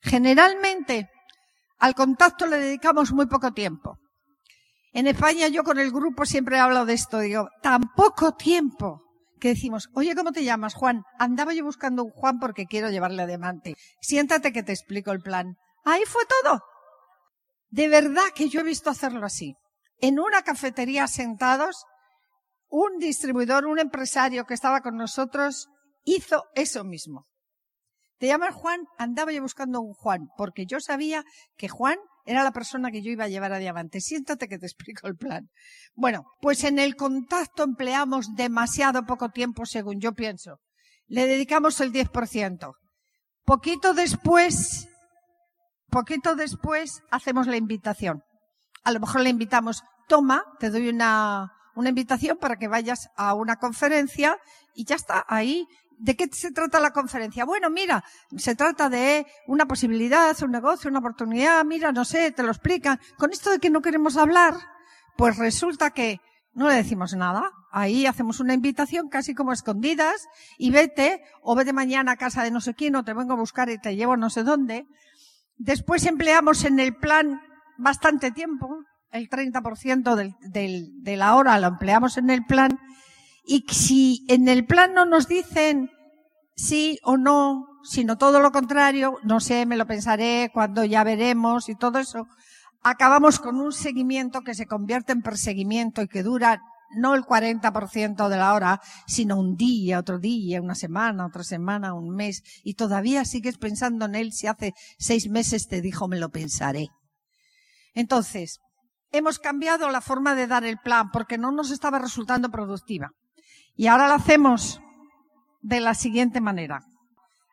Generalmente 0.00 1.10
al 1.78 1.94
contacto 1.94 2.46
le 2.46 2.56
dedicamos 2.56 3.12
muy 3.12 3.26
poco 3.26 3.52
tiempo. 3.52 3.98
En 4.94 5.06
España 5.06 5.48
yo 5.48 5.64
con 5.64 5.78
el 5.78 5.92
grupo 5.92 6.24
siempre 6.24 6.56
he 6.56 6.60
hablado 6.60 6.86
de 6.86 6.94
esto, 6.94 7.18
digo, 7.18 7.50
tan 7.62 7.92
poco 7.94 8.36
tiempo 8.36 9.02
que 9.38 9.48
decimos, 9.48 9.90
oye, 9.92 10.14
¿cómo 10.14 10.32
te 10.32 10.44
llamas, 10.44 10.72
Juan? 10.72 11.02
Andaba 11.18 11.52
yo 11.52 11.62
buscando 11.62 12.04
un 12.04 12.10
Juan 12.10 12.38
porque 12.38 12.64
quiero 12.64 12.88
llevarle 12.88 13.24
a. 13.24 13.74
Siéntate 14.00 14.50
que 14.50 14.62
te 14.62 14.72
explico 14.72 15.12
el 15.12 15.20
plan. 15.20 15.56
Ahí 15.84 16.04
fue 16.06 16.22
todo. 16.42 16.62
De 17.70 17.88
verdad 17.88 18.24
que 18.34 18.48
yo 18.48 18.60
he 18.60 18.64
visto 18.64 18.90
hacerlo 18.90 19.24
así. 19.26 19.54
En 20.00 20.18
una 20.18 20.42
cafetería 20.42 21.06
sentados, 21.06 21.84
un 22.68 22.98
distribuidor, 22.98 23.66
un 23.66 23.78
empresario 23.78 24.44
que 24.44 24.54
estaba 24.54 24.80
con 24.80 24.96
nosotros, 24.96 25.68
hizo 26.04 26.44
eso 26.54 26.84
mismo. 26.84 27.26
Te 28.18 28.26
llamas 28.26 28.54
Juan, 28.54 28.80
andaba 28.98 29.32
yo 29.32 29.42
buscando 29.42 29.80
un 29.80 29.94
Juan, 29.94 30.28
porque 30.36 30.66
yo 30.66 30.80
sabía 30.80 31.24
que 31.56 31.68
Juan 31.68 31.98
era 32.24 32.42
la 32.42 32.52
persona 32.52 32.90
que 32.90 33.00
yo 33.00 33.10
iba 33.10 33.24
a 33.24 33.28
llevar 33.28 33.52
a 33.52 33.58
Diamante. 33.58 34.00
Siéntate 34.00 34.48
que 34.48 34.58
te 34.58 34.66
explico 34.66 35.06
el 35.06 35.16
plan. 35.16 35.48
Bueno, 35.94 36.24
pues 36.40 36.64
en 36.64 36.78
el 36.78 36.96
contacto 36.96 37.62
empleamos 37.62 38.34
demasiado 38.34 39.06
poco 39.06 39.30
tiempo, 39.30 39.66
según 39.66 40.00
yo 40.00 40.12
pienso. 40.12 40.58
Le 41.06 41.26
dedicamos 41.26 41.80
el 41.80 41.92
10%. 41.92 42.72
Poquito 43.44 43.94
después 43.94 44.88
Poquito 45.90 46.36
después 46.36 47.02
hacemos 47.10 47.46
la 47.46 47.56
invitación. 47.56 48.22
A 48.84 48.92
lo 48.92 49.00
mejor 49.00 49.22
le 49.22 49.30
invitamos, 49.30 49.82
toma, 50.06 50.44
te 50.58 50.70
doy 50.70 50.88
una, 50.88 51.52
una 51.74 51.88
invitación 51.88 52.36
para 52.38 52.56
que 52.56 52.68
vayas 52.68 53.08
a 53.16 53.34
una 53.34 53.56
conferencia 53.56 54.38
y 54.74 54.84
ya 54.84 54.96
está 54.96 55.24
ahí. 55.28 55.66
¿De 55.98 56.14
qué 56.14 56.28
se 56.30 56.52
trata 56.52 56.78
la 56.78 56.92
conferencia? 56.92 57.44
Bueno, 57.44 57.70
mira, 57.70 58.04
se 58.36 58.54
trata 58.54 58.88
de 58.88 59.26
una 59.46 59.66
posibilidad, 59.66 60.36
un 60.42 60.52
negocio, 60.52 60.90
una 60.90 61.00
oportunidad, 61.00 61.64
mira, 61.64 61.90
no 61.90 62.04
sé, 62.04 62.30
te 62.30 62.42
lo 62.42 62.50
explican. 62.50 63.00
Con 63.16 63.32
esto 63.32 63.50
de 63.50 63.58
que 63.58 63.70
no 63.70 63.82
queremos 63.82 64.16
hablar, 64.16 64.54
pues 65.16 65.36
resulta 65.38 65.90
que 65.90 66.20
no 66.54 66.68
le 66.68 66.74
decimos 66.74 67.14
nada. 67.14 67.50
Ahí 67.72 68.06
hacemos 68.06 68.40
una 68.40 68.54
invitación 68.54 69.08
casi 69.08 69.34
como 69.34 69.52
escondidas 69.52 70.28
y 70.56 70.70
vete, 70.70 71.22
o 71.42 71.54
vete 71.54 71.72
mañana 71.72 72.12
a 72.12 72.16
casa 72.16 72.42
de 72.42 72.50
no 72.50 72.60
sé 72.60 72.74
quién, 72.74 72.94
o 72.94 73.04
te 73.04 73.14
vengo 73.14 73.32
a 73.32 73.36
buscar 73.36 73.68
y 73.70 73.78
te 73.78 73.96
llevo 73.96 74.16
no 74.16 74.30
sé 74.30 74.42
dónde. 74.44 74.86
Después 75.58 76.06
empleamos 76.06 76.64
en 76.64 76.78
el 76.78 76.96
plan 76.96 77.40
bastante 77.76 78.30
tiempo, 78.30 78.84
el 79.10 79.28
30% 79.28 80.14
del, 80.14 80.34
del, 80.40 81.02
de 81.02 81.16
la 81.16 81.34
hora 81.34 81.58
lo 81.58 81.66
empleamos 81.68 82.16
en 82.16 82.30
el 82.30 82.44
plan. 82.44 82.78
Y 83.44 83.64
si 83.68 84.24
en 84.28 84.48
el 84.48 84.66
plan 84.66 84.94
no 84.94 85.06
nos 85.06 85.26
dicen 85.26 85.90
sí 86.54 86.98
o 87.02 87.16
no, 87.16 87.66
sino 87.82 88.18
todo 88.18 88.40
lo 88.40 88.52
contrario, 88.52 89.16
no 89.22 89.40
sé, 89.40 89.64
me 89.66 89.76
lo 89.76 89.86
pensaré 89.86 90.50
cuando 90.52 90.84
ya 90.84 91.04
veremos 91.04 91.68
y 91.68 91.74
todo 91.74 91.98
eso, 91.98 92.26
acabamos 92.82 93.38
con 93.38 93.60
un 93.60 93.72
seguimiento 93.72 94.42
que 94.42 94.54
se 94.54 94.66
convierte 94.66 95.12
en 95.12 95.22
perseguimiento 95.22 96.02
y 96.02 96.08
que 96.08 96.22
dura 96.22 96.60
no 96.96 97.14
el 97.14 97.22
40% 97.22 98.28
de 98.28 98.36
la 98.36 98.54
hora, 98.54 98.80
sino 99.06 99.38
un 99.38 99.56
día, 99.56 99.98
otro 99.98 100.18
día, 100.18 100.60
una 100.60 100.74
semana, 100.74 101.26
otra 101.26 101.44
semana, 101.44 101.94
un 101.94 102.14
mes, 102.14 102.42
y 102.62 102.74
todavía 102.74 103.24
sigues 103.24 103.58
pensando 103.58 104.06
en 104.06 104.14
él 104.14 104.32
si 104.32 104.46
hace 104.46 104.74
seis 104.98 105.28
meses 105.28 105.68
te 105.68 105.80
dijo 105.80 106.08
me 106.08 106.18
lo 106.18 106.30
pensaré. 106.30 106.88
Entonces, 107.94 108.60
hemos 109.10 109.38
cambiado 109.38 109.90
la 109.90 110.00
forma 110.00 110.34
de 110.34 110.46
dar 110.46 110.64
el 110.64 110.78
plan 110.78 111.10
porque 111.10 111.38
no 111.38 111.52
nos 111.52 111.70
estaba 111.70 111.98
resultando 111.98 112.50
productiva. 112.50 113.10
Y 113.74 113.86
ahora 113.86 114.08
lo 114.08 114.14
hacemos 114.14 114.80
de 115.60 115.80
la 115.80 115.94
siguiente 115.94 116.40
manera. 116.40 116.80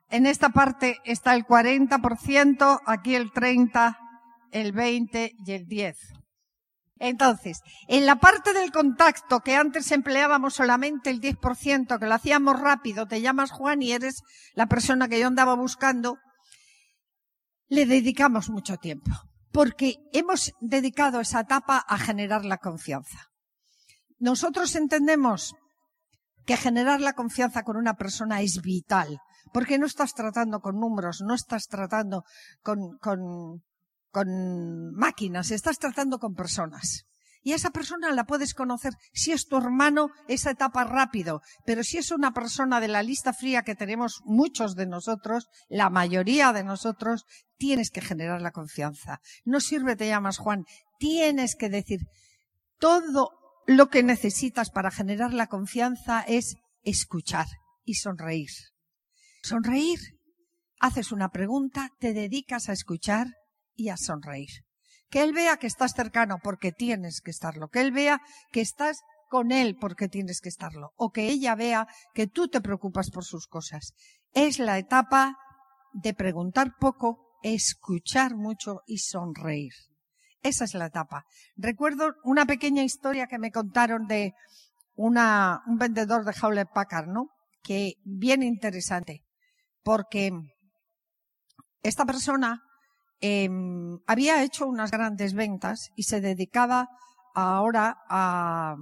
En 0.09 0.25
esta 0.25 0.49
parte 0.49 0.99
está 1.03 1.35
el 1.35 1.45
40%, 1.45 2.79
aquí 2.85 3.15
el 3.15 3.31
30%, 3.31 3.97
el 4.51 4.73
20% 4.73 5.31
y 5.45 5.51
el 5.51 5.67
10%. 5.67 6.14
Entonces, 7.07 7.61
en 7.87 8.07
la 8.07 8.15
parte 8.15 8.51
del 8.51 8.71
contacto 8.71 9.41
que 9.41 9.55
antes 9.55 9.91
empleábamos 9.91 10.55
solamente 10.55 11.11
el 11.11 11.21
10%, 11.21 11.99
que 11.99 12.05
lo 12.07 12.15
hacíamos 12.15 12.59
rápido, 12.59 13.05
te 13.05 13.21
llamas 13.21 13.51
Juan 13.51 13.83
y 13.83 13.91
eres 13.91 14.23
la 14.55 14.65
persona 14.65 15.07
que 15.07 15.19
yo 15.19 15.27
andaba 15.27 15.53
buscando, 15.53 16.17
le 17.67 17.85
dedicamos 17.85 18.49
mucho 18.49 18.77
tiempo, 18.77 19.11
porque 19.51 19.97
hemos 20.13 20.53
dedicado 20.61 21.21
esa 21.21 21.41
etapa 21.41 21.77
a 21.77 21.99
generar 21.99 22.43
la 22.43 22.57
confianza. 22.57 23.27
Nosotros 24.17 24.75
entendemos 24.75 25.53
que 26.47 26.57
generar 26.57 27.01
la 27.01 27.13
confianza 27.13 27.61
con 27.61 27.77
una 27.77 27.93
persona 27.93 28.41
es 28.41 28.61
vital, 28.63 29.19
porque 29.53 29.77
no 29.77 29.85
estás 29.85 30.15
tratando 30.15 30.59
con 30.59 30.79
números, 30.79 31.21
no 31.21 31.35
estás 31.35 31.67
tratando 31.67 32.23
con, 32.63 33.61
con 34.15 34.93
máquinas, 34.93 35.51
estás 35.51 35.77
tratando 35.77 36.19
con 36.19 36.35
personas. 36.35 37.03
Y 37.41 37.51
esa 37.51 37.71
persona 37.71 38.13
la 38.13 38.23
puedes 38.23 38.53
conocer. 38.53 38.93
Si 39.11 39.33
es 39.33 39.45
tu 39.45 39.57
hermano, 39.57 40.07
esa 40.29 40.51
etapa 40.51 40.85
rápido. 40.85 41.41
Pero 41.65 41.83
si 41.83 41.97
es 41.97 42.11
una 42.11 42.31
persona 42.31 42.79
de 42.79 42.87
la 42.87 43.03
lista 43.03 43.33
fría 43.33 43.63
que 43.63 43.75
tenemos 43.75 44.21
muchos 44.23 44.75
de 44.75 44.85
nosotros, 44.85 45.49
la 45.67 45.89
mayoría 45.89 46.53
de 46.53 46.63
nosotros, 46.63 47.25
tienes 47.57 47.89
que 47.89 47.99
generar 47.99 48.41
la 48.41 48.51
confianza. 48.51 49.19
No 49.43 49.59
sirve 49.59 49.97
te 49.97 50.07
llamas 50.07 50.37
Juan. 50.37 50.63
Tienes 50.97 51.57
que 51.57 51.67
decir, 51.67 51.99
todo 52.79 53.31
lo 53.67 53.89
que 53.89 54.01
necesitas 54.01 54.69
para 54.69 54.91
generar 54.91 55.33
la 55.33 55.47
confianza 55.47 56.21
es 56.21 56.55
escuchar 56.83 57.47
y 57.83 57.95
sonreír. 57.95 58.51
Sonreír. 59.43 59.99
Haces 60.79 61.11
una 61.11 61.31
pregunta, 61.31 61.89
te 61.99 62.13
dedicas 62.13 62.69
a 62.69 62.73
escuchar 62.73 63.27
y 63.75 63.89
a 63.89 63.97
sonreír. 63.97 64.49
Que 65.09 65.23
él 65.23 65.33
vea 65.33 65.57
que 65.57 65.67
estás 65.67 65.93
cercano 65.93 66.39
porque 66.43 66.71
tienes 66.71 67.21
que 67.21 67.31
estarlo. 67.31 67.69
Que 67.69 67.81
él 67.81 67.91
vea 67.91 68.21
que 68.51 68.61
estás 68.61 69.01
con 69.29 69.51
él 69.51 69.77
porque 69.79 70.07
tienes 70.07 70.41
que 70.41 70.49
estarlo. 70.49 70.91
O 70.95 71.11
que 71.11 71.27
ella 71.27 71.55
vea 71.55 71.87
que 72.13 72.27
tú 72.27 72.47
te 72.47 72.61
preocupas 72.61 73.11
por 73.11 73.23
sus 73.23 73.47
cosas. 73.47 73.93
Es 74.33 74.59
la 74.59 74.77
etapa 74.77 75.37
de 75.93 76.13
preguntar 76.13 76.73
poco, 76.79 77.37
escuchar 77.43 78.35
mucho 78.35 78.81
y 78.85 78.97
sonreír. 78.97 79.73
Esa 80.41 80.65
es 80.65 80.73
la 80.73 80.87
etapa. 80.87 81.25
Recuerdo 81.55 82.13
una 82.23 82.45
pequeña 82.45 82.83
historia 82.83 83.27
que 83.27 83.39
me 83.39 83.51
contaron 83.51 84.07
de 84.07 84.33
una, 84.95 85.61
un 85.65 85.77
vendedor 85.77 86.23
de 86.23 86.33
Hewlett 86.33 86.69
Packard, 86.73 87.07
¿no? 87.07 87.29
Que 87.63 87.93
bien 88.03 88.43
interesante. 88.43 89.23
Porque 89.83 90.31
esta 91.81 92.05
persona 92.05 92.61
em, 93.27 93.99
había 94.05 94.43
hecho 94.43 94.67
unas 94.67 94.91
grandes 94.91 95.33
ventas 95.33 95.91
y 95.95 96.03
se 96.03 96.21
dedicaba 96.21 96.89
ahora 97.33 97.97
a, 98.09 98.75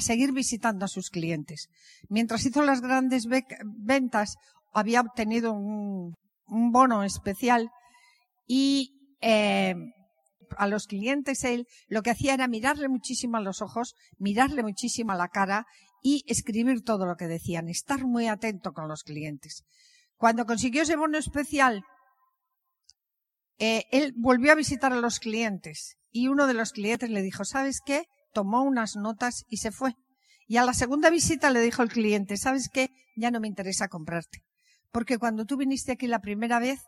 seguir 0.00 0.32
visitando 0.32 0.84
a 0.84 0.88
sus 0.88 1.10
clientes. 1.10 1.68
Mientras 2.08 2.46
hizo 2.46 2.62
las 2.62 2.80
grandes 2.80 3.26
ventas, 3.64 4.36
había 4.72 5.00
obtenido 5.00 5.52
un, 5.52 6.14
bono 6.46 7.02
especial 7.02 7.70
y 8.46 9.16
eh, 9.20 9.74
a 10.56 10.66
los 10.66 10.86
clientes 10.86 11.44
él 11.44 11.66
lo 11.88 12.02
que 12.02 12.10
hacía 12.10 12.34
era 12.34 12.48
mirarle 12.48 12.88
muchísimo 12.88 13.36
a 13.38 13.40
los 13.40 13.62
ojos, 13.62 13.94
mirarle 14.18 14.62
muchísimo 14.62 15.12
a 15.12 15.16
la 15.16 15.28
cara 15.28 15.66
y 16.02 16.24
escribir 16.26 16.82
todo 16.82 17.06
lo 17.06 17.16
que 17.16 17.26
decían, 17.26 17.68
estar 17.68 18.04
muy 18.04 18.28
atento 18.28 18.72
con 18.72 18.88
los 18.88 19.02
clientes. 19.02 19.64
Cuando 20.16 20.46
consiguió 20.46 20.82
ese 20.82 20.96
bono 20.96 21.18
especial, 21.18 21.84
eh, 23.64 23.86
él 23.92 24.12
volvió 24.16 24.50
a 24.50 24.56
visitar 24.56 24.92
a 24.92 25.00
los 25.00 25.20
clientes 25.20 25.94
y 26.10 26.26
uno 26.26 26.48
de 26.48 26.54
los 26.54 26.72
clientes 26.72 27.10
le 27.10 27.22
dijo, 27.22 27.44
¿sabes 27.44 27.80
qué? 27.86 28.06
tomó 28.32 28.64
unas 28.64 28.96
notas 28.96 29.44
y 29.48 29.58
se 29.58 29.70
fue. 29.70 29.94
Y 30.48 30.56
a 30.56 30.64
la 30.64 30.74
segunda 30.74 31.10
visita 31.10 31.48
le 31.48 31.60
dijo 31.60 31.82
el 31.82 31.88
cliente, 31.88 32.36
¿sabes 32.36 32.68
qué? 32.68 32.90
Ya 33.14 33.30
no 33.30 33.38
me 33.38 33.46
interesa 33.46 33.86
comprarte. 33.86 34.42
Porque 34.90 35.16
cuando 35.16 35.44
tú 35.44 35.56
viniste 35.56 35.92
aquí 35.92 36.08
la 36.08 36.18
primera 36.18 36.58
vez, 36.58 36.80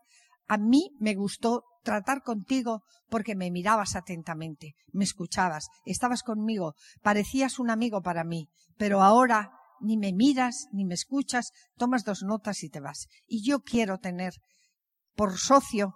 a 0.49 0.59
mí 0.59 0.91
me 0.99 1.15
gustó 1.15 1.63
tratar 1.85 2.23
contigo 2.23 2.83
porque 3.09 3.37
me 3.37 3.53
mirabas 3.53 3.95
atentamente, 3.95 4.75
me 4.93 5.05
escuchabas, 5.05 5.69
estabas 5.87 6.25
conmigo, 6.25 6.75
parecías 7.03 7.61
un 7.61 7.71
amigo 7.71 8.03
para 8.03 8.25
mí, 8.25 8.49
pero 8.77 9.01
ahora 9.01 9.53
ni 9.81 9.97
me 9.97 10.13
miras, 10.13 10.67
ni 10.73 10.85
me 10.85 10.95
escuchas, 10.95 11.53
tomas 11.77 12.03
dos 12.03 12.23
notas 12.23 12.65
y 12.65 12.69
te 12.69 12.81
vas. 12.81 13.07
Y 13.29 13.47
yo 13.49 13.61
quiero 13.61 13.99
tener 13.99 14.35
por 15.15 15.39
socio 15.39 15.95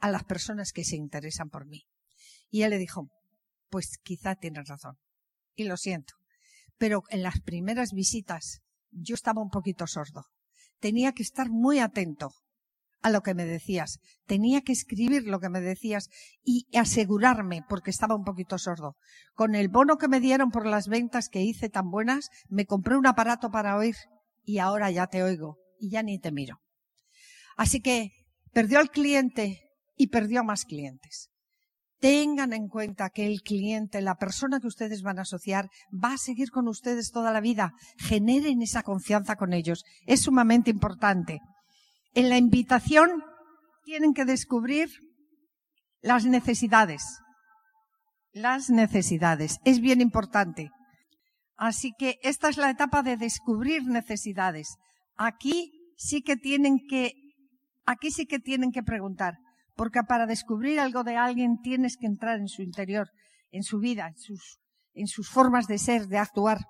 a 0.00 0.10
las 0.10 0.24
personas 0.24 0.72
que 0.72 0.84
se 0.84 0.96
interesan 0.96 1.48
por 1.48 1.66
mí. 1.66 1.84
Y 2.50 2.62
él 2.62 2.70
le 2.70 2.78
dijo, 2.78 3.08
pues 3.68 3.98
quizá 4.02 4.34
tienes 4.36 4.68
razón. 4.68 4.96
Y 5.54 5.64
lo 5.64 5.76
siento. 5.76 6.14
Pero 6.76 7.02
en 7.10 7.22
las 7.22 7.40
primeras 7.40 7.92
visitas 7.92 8.60
yo 8.90 9.14
estaba 9.14 9.42
un 9.42 9.50
poquito 9.50 9.86
sordo. 9.86 10.24
Tenía 10.80 11.12
que 11.12 11.22
estar 11.22 11.50
muy 11.50 11.80
atento 11.80 12.30
a 13.02 13.10
lo 13.10 13.22
que 13.22 13.34
me 13.34 13.44
decías. 13.44 13.98
Tenía 14.26 14.62
que 14.62 14.72
escribir 14.72 15.24
lo 15.24 15.40
que 15.40 15.48
me 15.48 15.60
decías 15.60 16.08
y 16.42 16.66
asegurarme, 16.76 17.62
porque 17.68 17.90
estaba 17.90 18.14
un 18.14 18.24
poquito 18.24 18.58
sordo. 18.58 18.96
Con 19.34 19.54
el 19.54 19.68
bono 19.68 19.96
que 19.96 20.08
me 20.08 20.20
dieron 20.20 20.50
por 20.50 20.66
las 20.66 20.88
ventas 20.88 21.28
que 21.28 21.42
hice 21.42 21.68
tan 21.68 21.90
buenas, 21.90 22.30
me 22.48 22.66
compré 22.66 22.96
un 22.96 23.06
aparato 23.06 23.50
para 23.50 23.76
oír 23.76 23.96
y 24.44 24.58
ahora 24.58 24.90
ya 24.90 25.06
te 25.06 25.22
oigo 25.22 25.58
y 25.78 25.90
ya 25.90 26.02
ni 26.02 26.18
te 26.18 26.32
miro. 26.32 26.60
Así 27.56 27.80
que 27.80 28.10
perdió 28.52 28.78
al 28.78 28.90
cliente 28.90 29.67
y 29.98 30.06
perdió 30.06 30.42
más 30.44 30.64
clientes 30.64 31.28
tengan 32.00 32.52
en 32.52 32.68
cuenta 32.68 33.10
que 33.10 33.26
el 33.26 33.42
cliente, 33.42 34.00
la 34.00 34.16
persona 34.16 34.60
que 34.60 34.66
ustedes 34.66 35.02
van 35.02 35.18
a 35.18 35.22
asociar, 35.22 35.68
va 35.92 36.14
a 36.14 36.18
seguir 36.18 36.50
con 36.50 36.68
ustedes 36.68 37.10
toda 37.10 37.32
la 37.32 37.40
vida. 37.40 37.72
Generen 37.98 38.62
esa 38.62 38.82
confianza 38.82 39.36
con 39.36 39.52
ellos. 39.52 39.84
Es 40.06 40.22
sumamente 40.22 40.70
importante. 40.70 41.40
En 42.14 42.28
la 42.28 42.38
invitación 42.38 43.22
tienen 43.84 44.14
que 44.14 44.24
descubrir 44.24 44.90
las 46.00 46.24
necesidades. 46.24 47.02
Las 48.32 48.70
necesidades. 48.70 49.58
Es 49.64 49.80
bien 49.80 50.00
importante. 50.00 50.70
Así 51.56 51.92
que 51.98 52.18
esta 52.22 52.48
es 52.48 52.56
la 52.56 52.70
etapa 52.70 53.02
de 53.02 53.16
descubrir 53.16 53.84
necesidades. 53.84 54.76
Aquí 55.16 55.72
sí 55.96 56.22
que 56.22 56.36
tienen 56.36 56.78
que, 56.88 57.14
aquí 57.84 58.12
sí 58.12 58.26
que 58.26 58.38
tienen 58.38 58.70
que 58.70 58.84
preguntar, 58.84 59.38
porque 59.78 60.00
para 60.02 60.26
descubrir 60.26 60.80
algo 60.80 61.04
de 61.04 61.16
alguien 61.16 61.60
tienes 61.62 61.96
que 61.96 62.06
entrar 62.06 62.40
en 62.40 62.48
su 62.48 62.62
interior, 62.62 63.08
en 63.52 63.62
su 63.62 63.78
vida, 63.78 64.12
en 64.92 65.06
sus, 65.06 65.28
formas 65.28 65.68
de 65.68 65.78
ser, 65.78 66.08
de 66.08 66.18
actuar. 66.18 66.66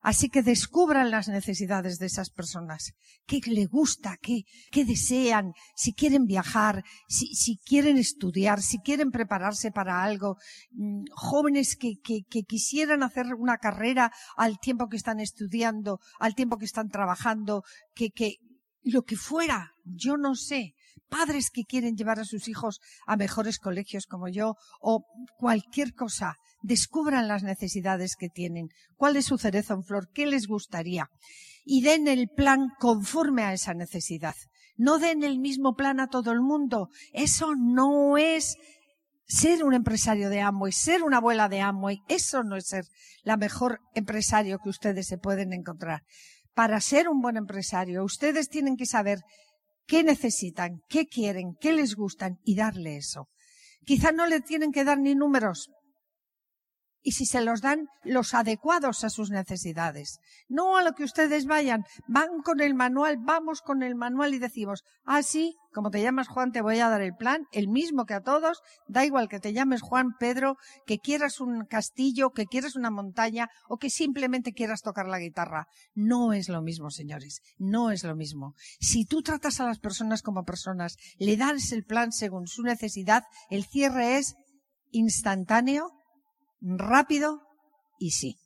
Así 0.00 0.30
que 0.30 0.42
descubran 0.42 1.10
las 1.10 1.28
necesidades 1.28 1.98
de 1.98 2.06
esas 2.06 2.30
personas. 2.30 2.94
¿Qué 3.26 3.40
le 3.46 3.66
gusta? 3.66 4.16
¿Qué, 4.16 4.44
desean? 4.84 5.52
Si 5.76 5.92
quieren 5.92 6.24
viajar, 6.24 6.82
si, 7.06 7.58
quieren 7.58 7.98
estudiar, 7.98 8.62
si 8.62 8.78
quieren 8.78 9.10
prepararse 9.10 9.70
para 9.70 10.02
algo. 10.02 10.38
Mm, 10.70 11.04
jóvenes 11.12 11.76
que, 11.76 11.98
quisieran 12.48 13.02
hacer 13.02 13.26
una 13.34 13.58
carrera 13.58 14.10
al 14.38 14.58
tiempo 14.58 14.88
que 14.88 14.96
están 14.96 15.20
estudiando, 15.20 16.00
al 16.18 16.34
tiempo 16.34 16.56
que 16.56 16.64
están 16.64 16.88
trabajando, 16.88 17.62
que 17.94 18.08
lo 18.84 19.02
que 19.02 19.16
fuera, 19.16 19.74
yo 19.84 20.16
no 20.16 20.34
sé 20.34 20.74
padres 21.12 21.50
que 21.50 21.64
quieren 21.64 21.94
llevar 21.94 22.18
a 22.18 22.24
sus 22.24 22.48
hijos 22.48 22.80
a 23.06 23.16
mejores 23.16 23.58
colegios 23.58 24.06
como 24.06 24.28
yo 24.28 24.54
o 24.80 25.04
cualquier 25.36 25.92
cosa. 25.92 26.36
Descubran 26.62 27.28
las 27.28 27.42
necesidades 27.42 28.16
que 28.16 28.28
tienen, 28.28 28.68
cuál 28.96 29.16
es 29.16 29.26
su 29.26 29.36
cerezo 29.36 29.74
en 29.74 29.84
flor, 29.84 30.08
qué 30.14 30.26
les 30.26 30.46
gustaría 30.46 31.08
y 31.64 31.82
den 31.82 32.08
el 32.08 32.28
plan 32.28 32.68
conforme 32.78 33.42
a 33.42 33.52
esa 33.52 33.74
necesidad. 33.74 34.34
No 34.76 34.98
den 34.98 35.22
el 35.22 35.38
mismo 35.38 35.74
plan 35.74 36.00
a 36.00 36.08
todo 36.08 36.32
el 36.32 36.40
mundo. 36.40 36.88
Eso 37.12 37.54
no 37.54 38.16
es 38.16 38.56
ser 39.26 39.64
un 39.64 39.74
empresario 39.74 40.28
de 40.28 40.40
Amway, 40.40 40.72
ser 40.72 41.02
una 41.02 41.18
abuela 41.18 41.48
de 41.48 41.60
Amway. 41.60 42.00
Eso 42.08 42.42
no 42.42 42.56
es 42.56 42.66
ser 42.66 42.84
la 43.22 43.36
mejor 43.36 43.80
empresario 43.94 44.58
que 44.58 44.70
ustedes 44.70 45.06
se 45.06 45.18
pueden 45.18 45.52
encontrar. 45.52 46.02
Para 46.54 46.80
ser 46.80 47.08
un 47.08 47.20
buen 47.20 47.36
empresario, 47.36 48.04
ustedes 48.04 48.48
tienen 48.48 48.76
que 48.76 48.86
saber 48.86 49.20
qué 49.86 50.02
necesitan, 50.02 50.80
qué 50.88 51.06
quieren, 51.06 51.54
qué 51.60 51.72
les 51.72 51.94
gustan 51.94 52.38
y 52.44 52.56
darle 52.56 52.96
eso. 52.96 53.28
Quizá 53.84 54.12
no 54.12 54.26
le 54.26 54.40
tienen 54.40 54.72
que 54.72 54.84
dar 54.84 54.98
ni 54.98 55.14
números, 55.14 55.70
y 57.02 57.12
si 57.12 57.26
se 57.26 57.40
los 57.40 57.60
dan 57.60 57.88
los 58.04 58.34
adecuados 58.34 59.04
a 59.04 59.10
sus 59.10 59.30
necesidades. 59.30 60.18
No 60.48 60.76
a 60.76 60.82
lo 60.82 60.92
que 60.92 61.04
ustedes 61.04 61.46
vayan, 61.46 61.84
van 62.06 62.42
con 62.44 62.60
el 62.60 62.74
manual, 62.74 63.18
vamos 63.20 63.60
con 63.60 63.82
el 63.82 63.94
manual 63.94 64.34
y 64.34 64.38
decimos, 64.38 64.84
ah, 65.04 65.22
sí, 65.22 65.56
como 65.72 65.90
te 65.90 66.02
llamas 66.02 66.28
Juan, 66.28 66.52
te 66.52 66.62
voy 66.62 66.78
a 66.78 66.88
dar 66.88 67.00
el 67.00 67.14
plan, 67.14 67.46
el 67.52 67.68
mismo 67.68 68.04
que 68.04 68.14
a 68.14 68.20
todos, 68.20 68.60
da 68.88 69.04
igual 69.04 69.28
que 69.28 69.40
te 69.40 69.52
llames 69.52 69.80
Juan, 69.80 70.10
Pedro, 70.18 70.56
que 70.86 70.98
quieras 70.98 71.40
un 71.40 71.64
castillo, 71.64 72.30
que 72.30 72.46
quieras 72.46 72.76
una 72.76 72.90
montaña 72.90 73.48
o 73.68 73.78
que 73.78 73.90
simplemente 73.90 74.52
quieras 74.52 74.82
tocar 74.82 75.06
la 75.06 75.18
guitarra. 75.18 75.66
No 75.94 76.32
es 76.32 76.48
lo 76.48 76.62
mismo, 76.62 76.90
señores, 76.90 77.40
no 77.58 77.90
es 77.90 78.04
lo 78.04 78.14
mismo. 78.14 78.54
Si 78.80 79.04
tú 79.04 79.22
tratas 79.22 79.60
a 79.60 79.66
las 79.66 79.78
personas 79.78 80.22
como 80.22 80.44
personas, 80.44 80.96
le 81.18 81.36
das 81.36 81.72
el 81.72 81.84
plan 81.84 82.12
según 82.12 82.46
su 82.46 82.62
necesidad, 82.62 83.24
el 83.50 83.64
cierre 83.64 84.18
es 84.18 84.34
instantáneo, 84.90 85.90
rápido 86.62 87.42
y 87.98 88.12
sí. 88.12 88.38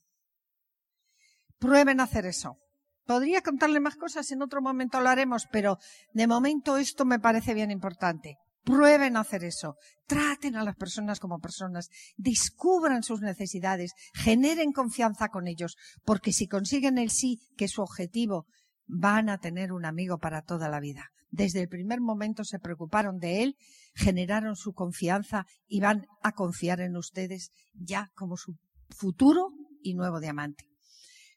Prueben 1.59 2.01
a 2.01 2.05
hacer 2.05 2.27
eso. 2.27 2.59
Podría 3.07 3.41
contarle 3.41 3.79
más 3.79 3.97
cosas, 3.97 4.31
en 4.33 4.43
otro 4.43 4.61
momento 4.61 5.01
lo 5.01 5.09
haremos, 5.09 5.47
pero 5.53 5.79
de 6.13 6.27
momento 6.27 6.77
esto 6.77 7.05
me 7.05 7.21
parece 7.21 7.55
bien 7.55 7.71
importante. 7.71 8.37
Prueben 8.65 9.17
a 9.17 9.21
hacer 9.21 9.45
eso. 9.45 9.77
Traten 10.09 10.57
a 10.57 10.65
las 10.65 10.75
personas 10.75 11.21
como 11.21 11.39
personas. 11.39 11.89
Descubran 12.17 13.05
sus 13.05 13.21
necesidades. 13.21 13.93
Generen 14.13 14.73
confianza 14.73 15.29
con 15.29 15.47
ellos. 15.47 15.77
Porque 16.05 16.33
si 16.33 16.49
consiguen 16.49 16.99
el 16.99 17.11
sí, 17.11 17.39
que 17.57 17.67
es 17.67 17.71
su 17.71 17.83
objetivo, 17.83 18.47
van 18.87 19.29
a 19.29 19.39
tener 19.39 19.73
un 19.73 19.85
amigo 19.85 20.19
para 20.19 20.43
toda 20.43 20.69
la 20.69 20.81
vida. 20.81 21.11
Desde 21.31 21.61
el 21.61 21.69
primer 21.69 22.01
momento 22.01 22.45
se 22.45 22.59
preocuparon 22.59 23.19
de 23.19 23.43
él, 23.43 23.57
generaron 23.95 24.57
su 24.57 24.73
confianza 24.73 25.45
y 25.67 25.81
van 25.81 26.07
a 26.23 26.33
confiar 26.33 26.81
en 26.81 26.97
ustedes 26.97 27.51
ya 27.75 28.11
como 28.15 28.37
su 28.37 28.57
futuro 28.91 29.51
y 29.83 29.95
nuevo 29.95 30.21
diamante. 30.21 30.65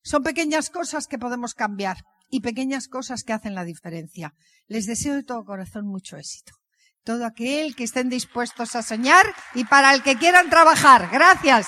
Son 0.04 0.24
pequeñas 0.24 0.70
cosas 0.70 1.08
que 1.08 1.20
podemos 1.20 1.54
cambiar 1.54 1.98
y 2.30 2.42
pequeñas 2.42 2.88
cosas 2.88 3.24
que 3.24 3.34
hacen 3.34 3.56
la 3.56 3.66
diferencia. 3.66 4.34
Les 4.68 4.86
deseo 4.86 5.16
de 5.16 5.24
todo 5.24 5.44
corazón 5.44 5.88
mucho 5.88 6.18
éxito. 6.18 6.54
Todo 7.04 7.26
aquel 7.26 7.76
que 7.76 7.84
estén 7.84 8.10
dispuestos 8.10 8.76
a 8.76 8.84
soñar 8.84 9.26
y 9.56 9.66
para 9.66 9.94
el 9.94 10.04
que 10.04 10.16
quieran 10.16 10.50
trabajar. 10.50 11.10
Gracias. 11.12 11.68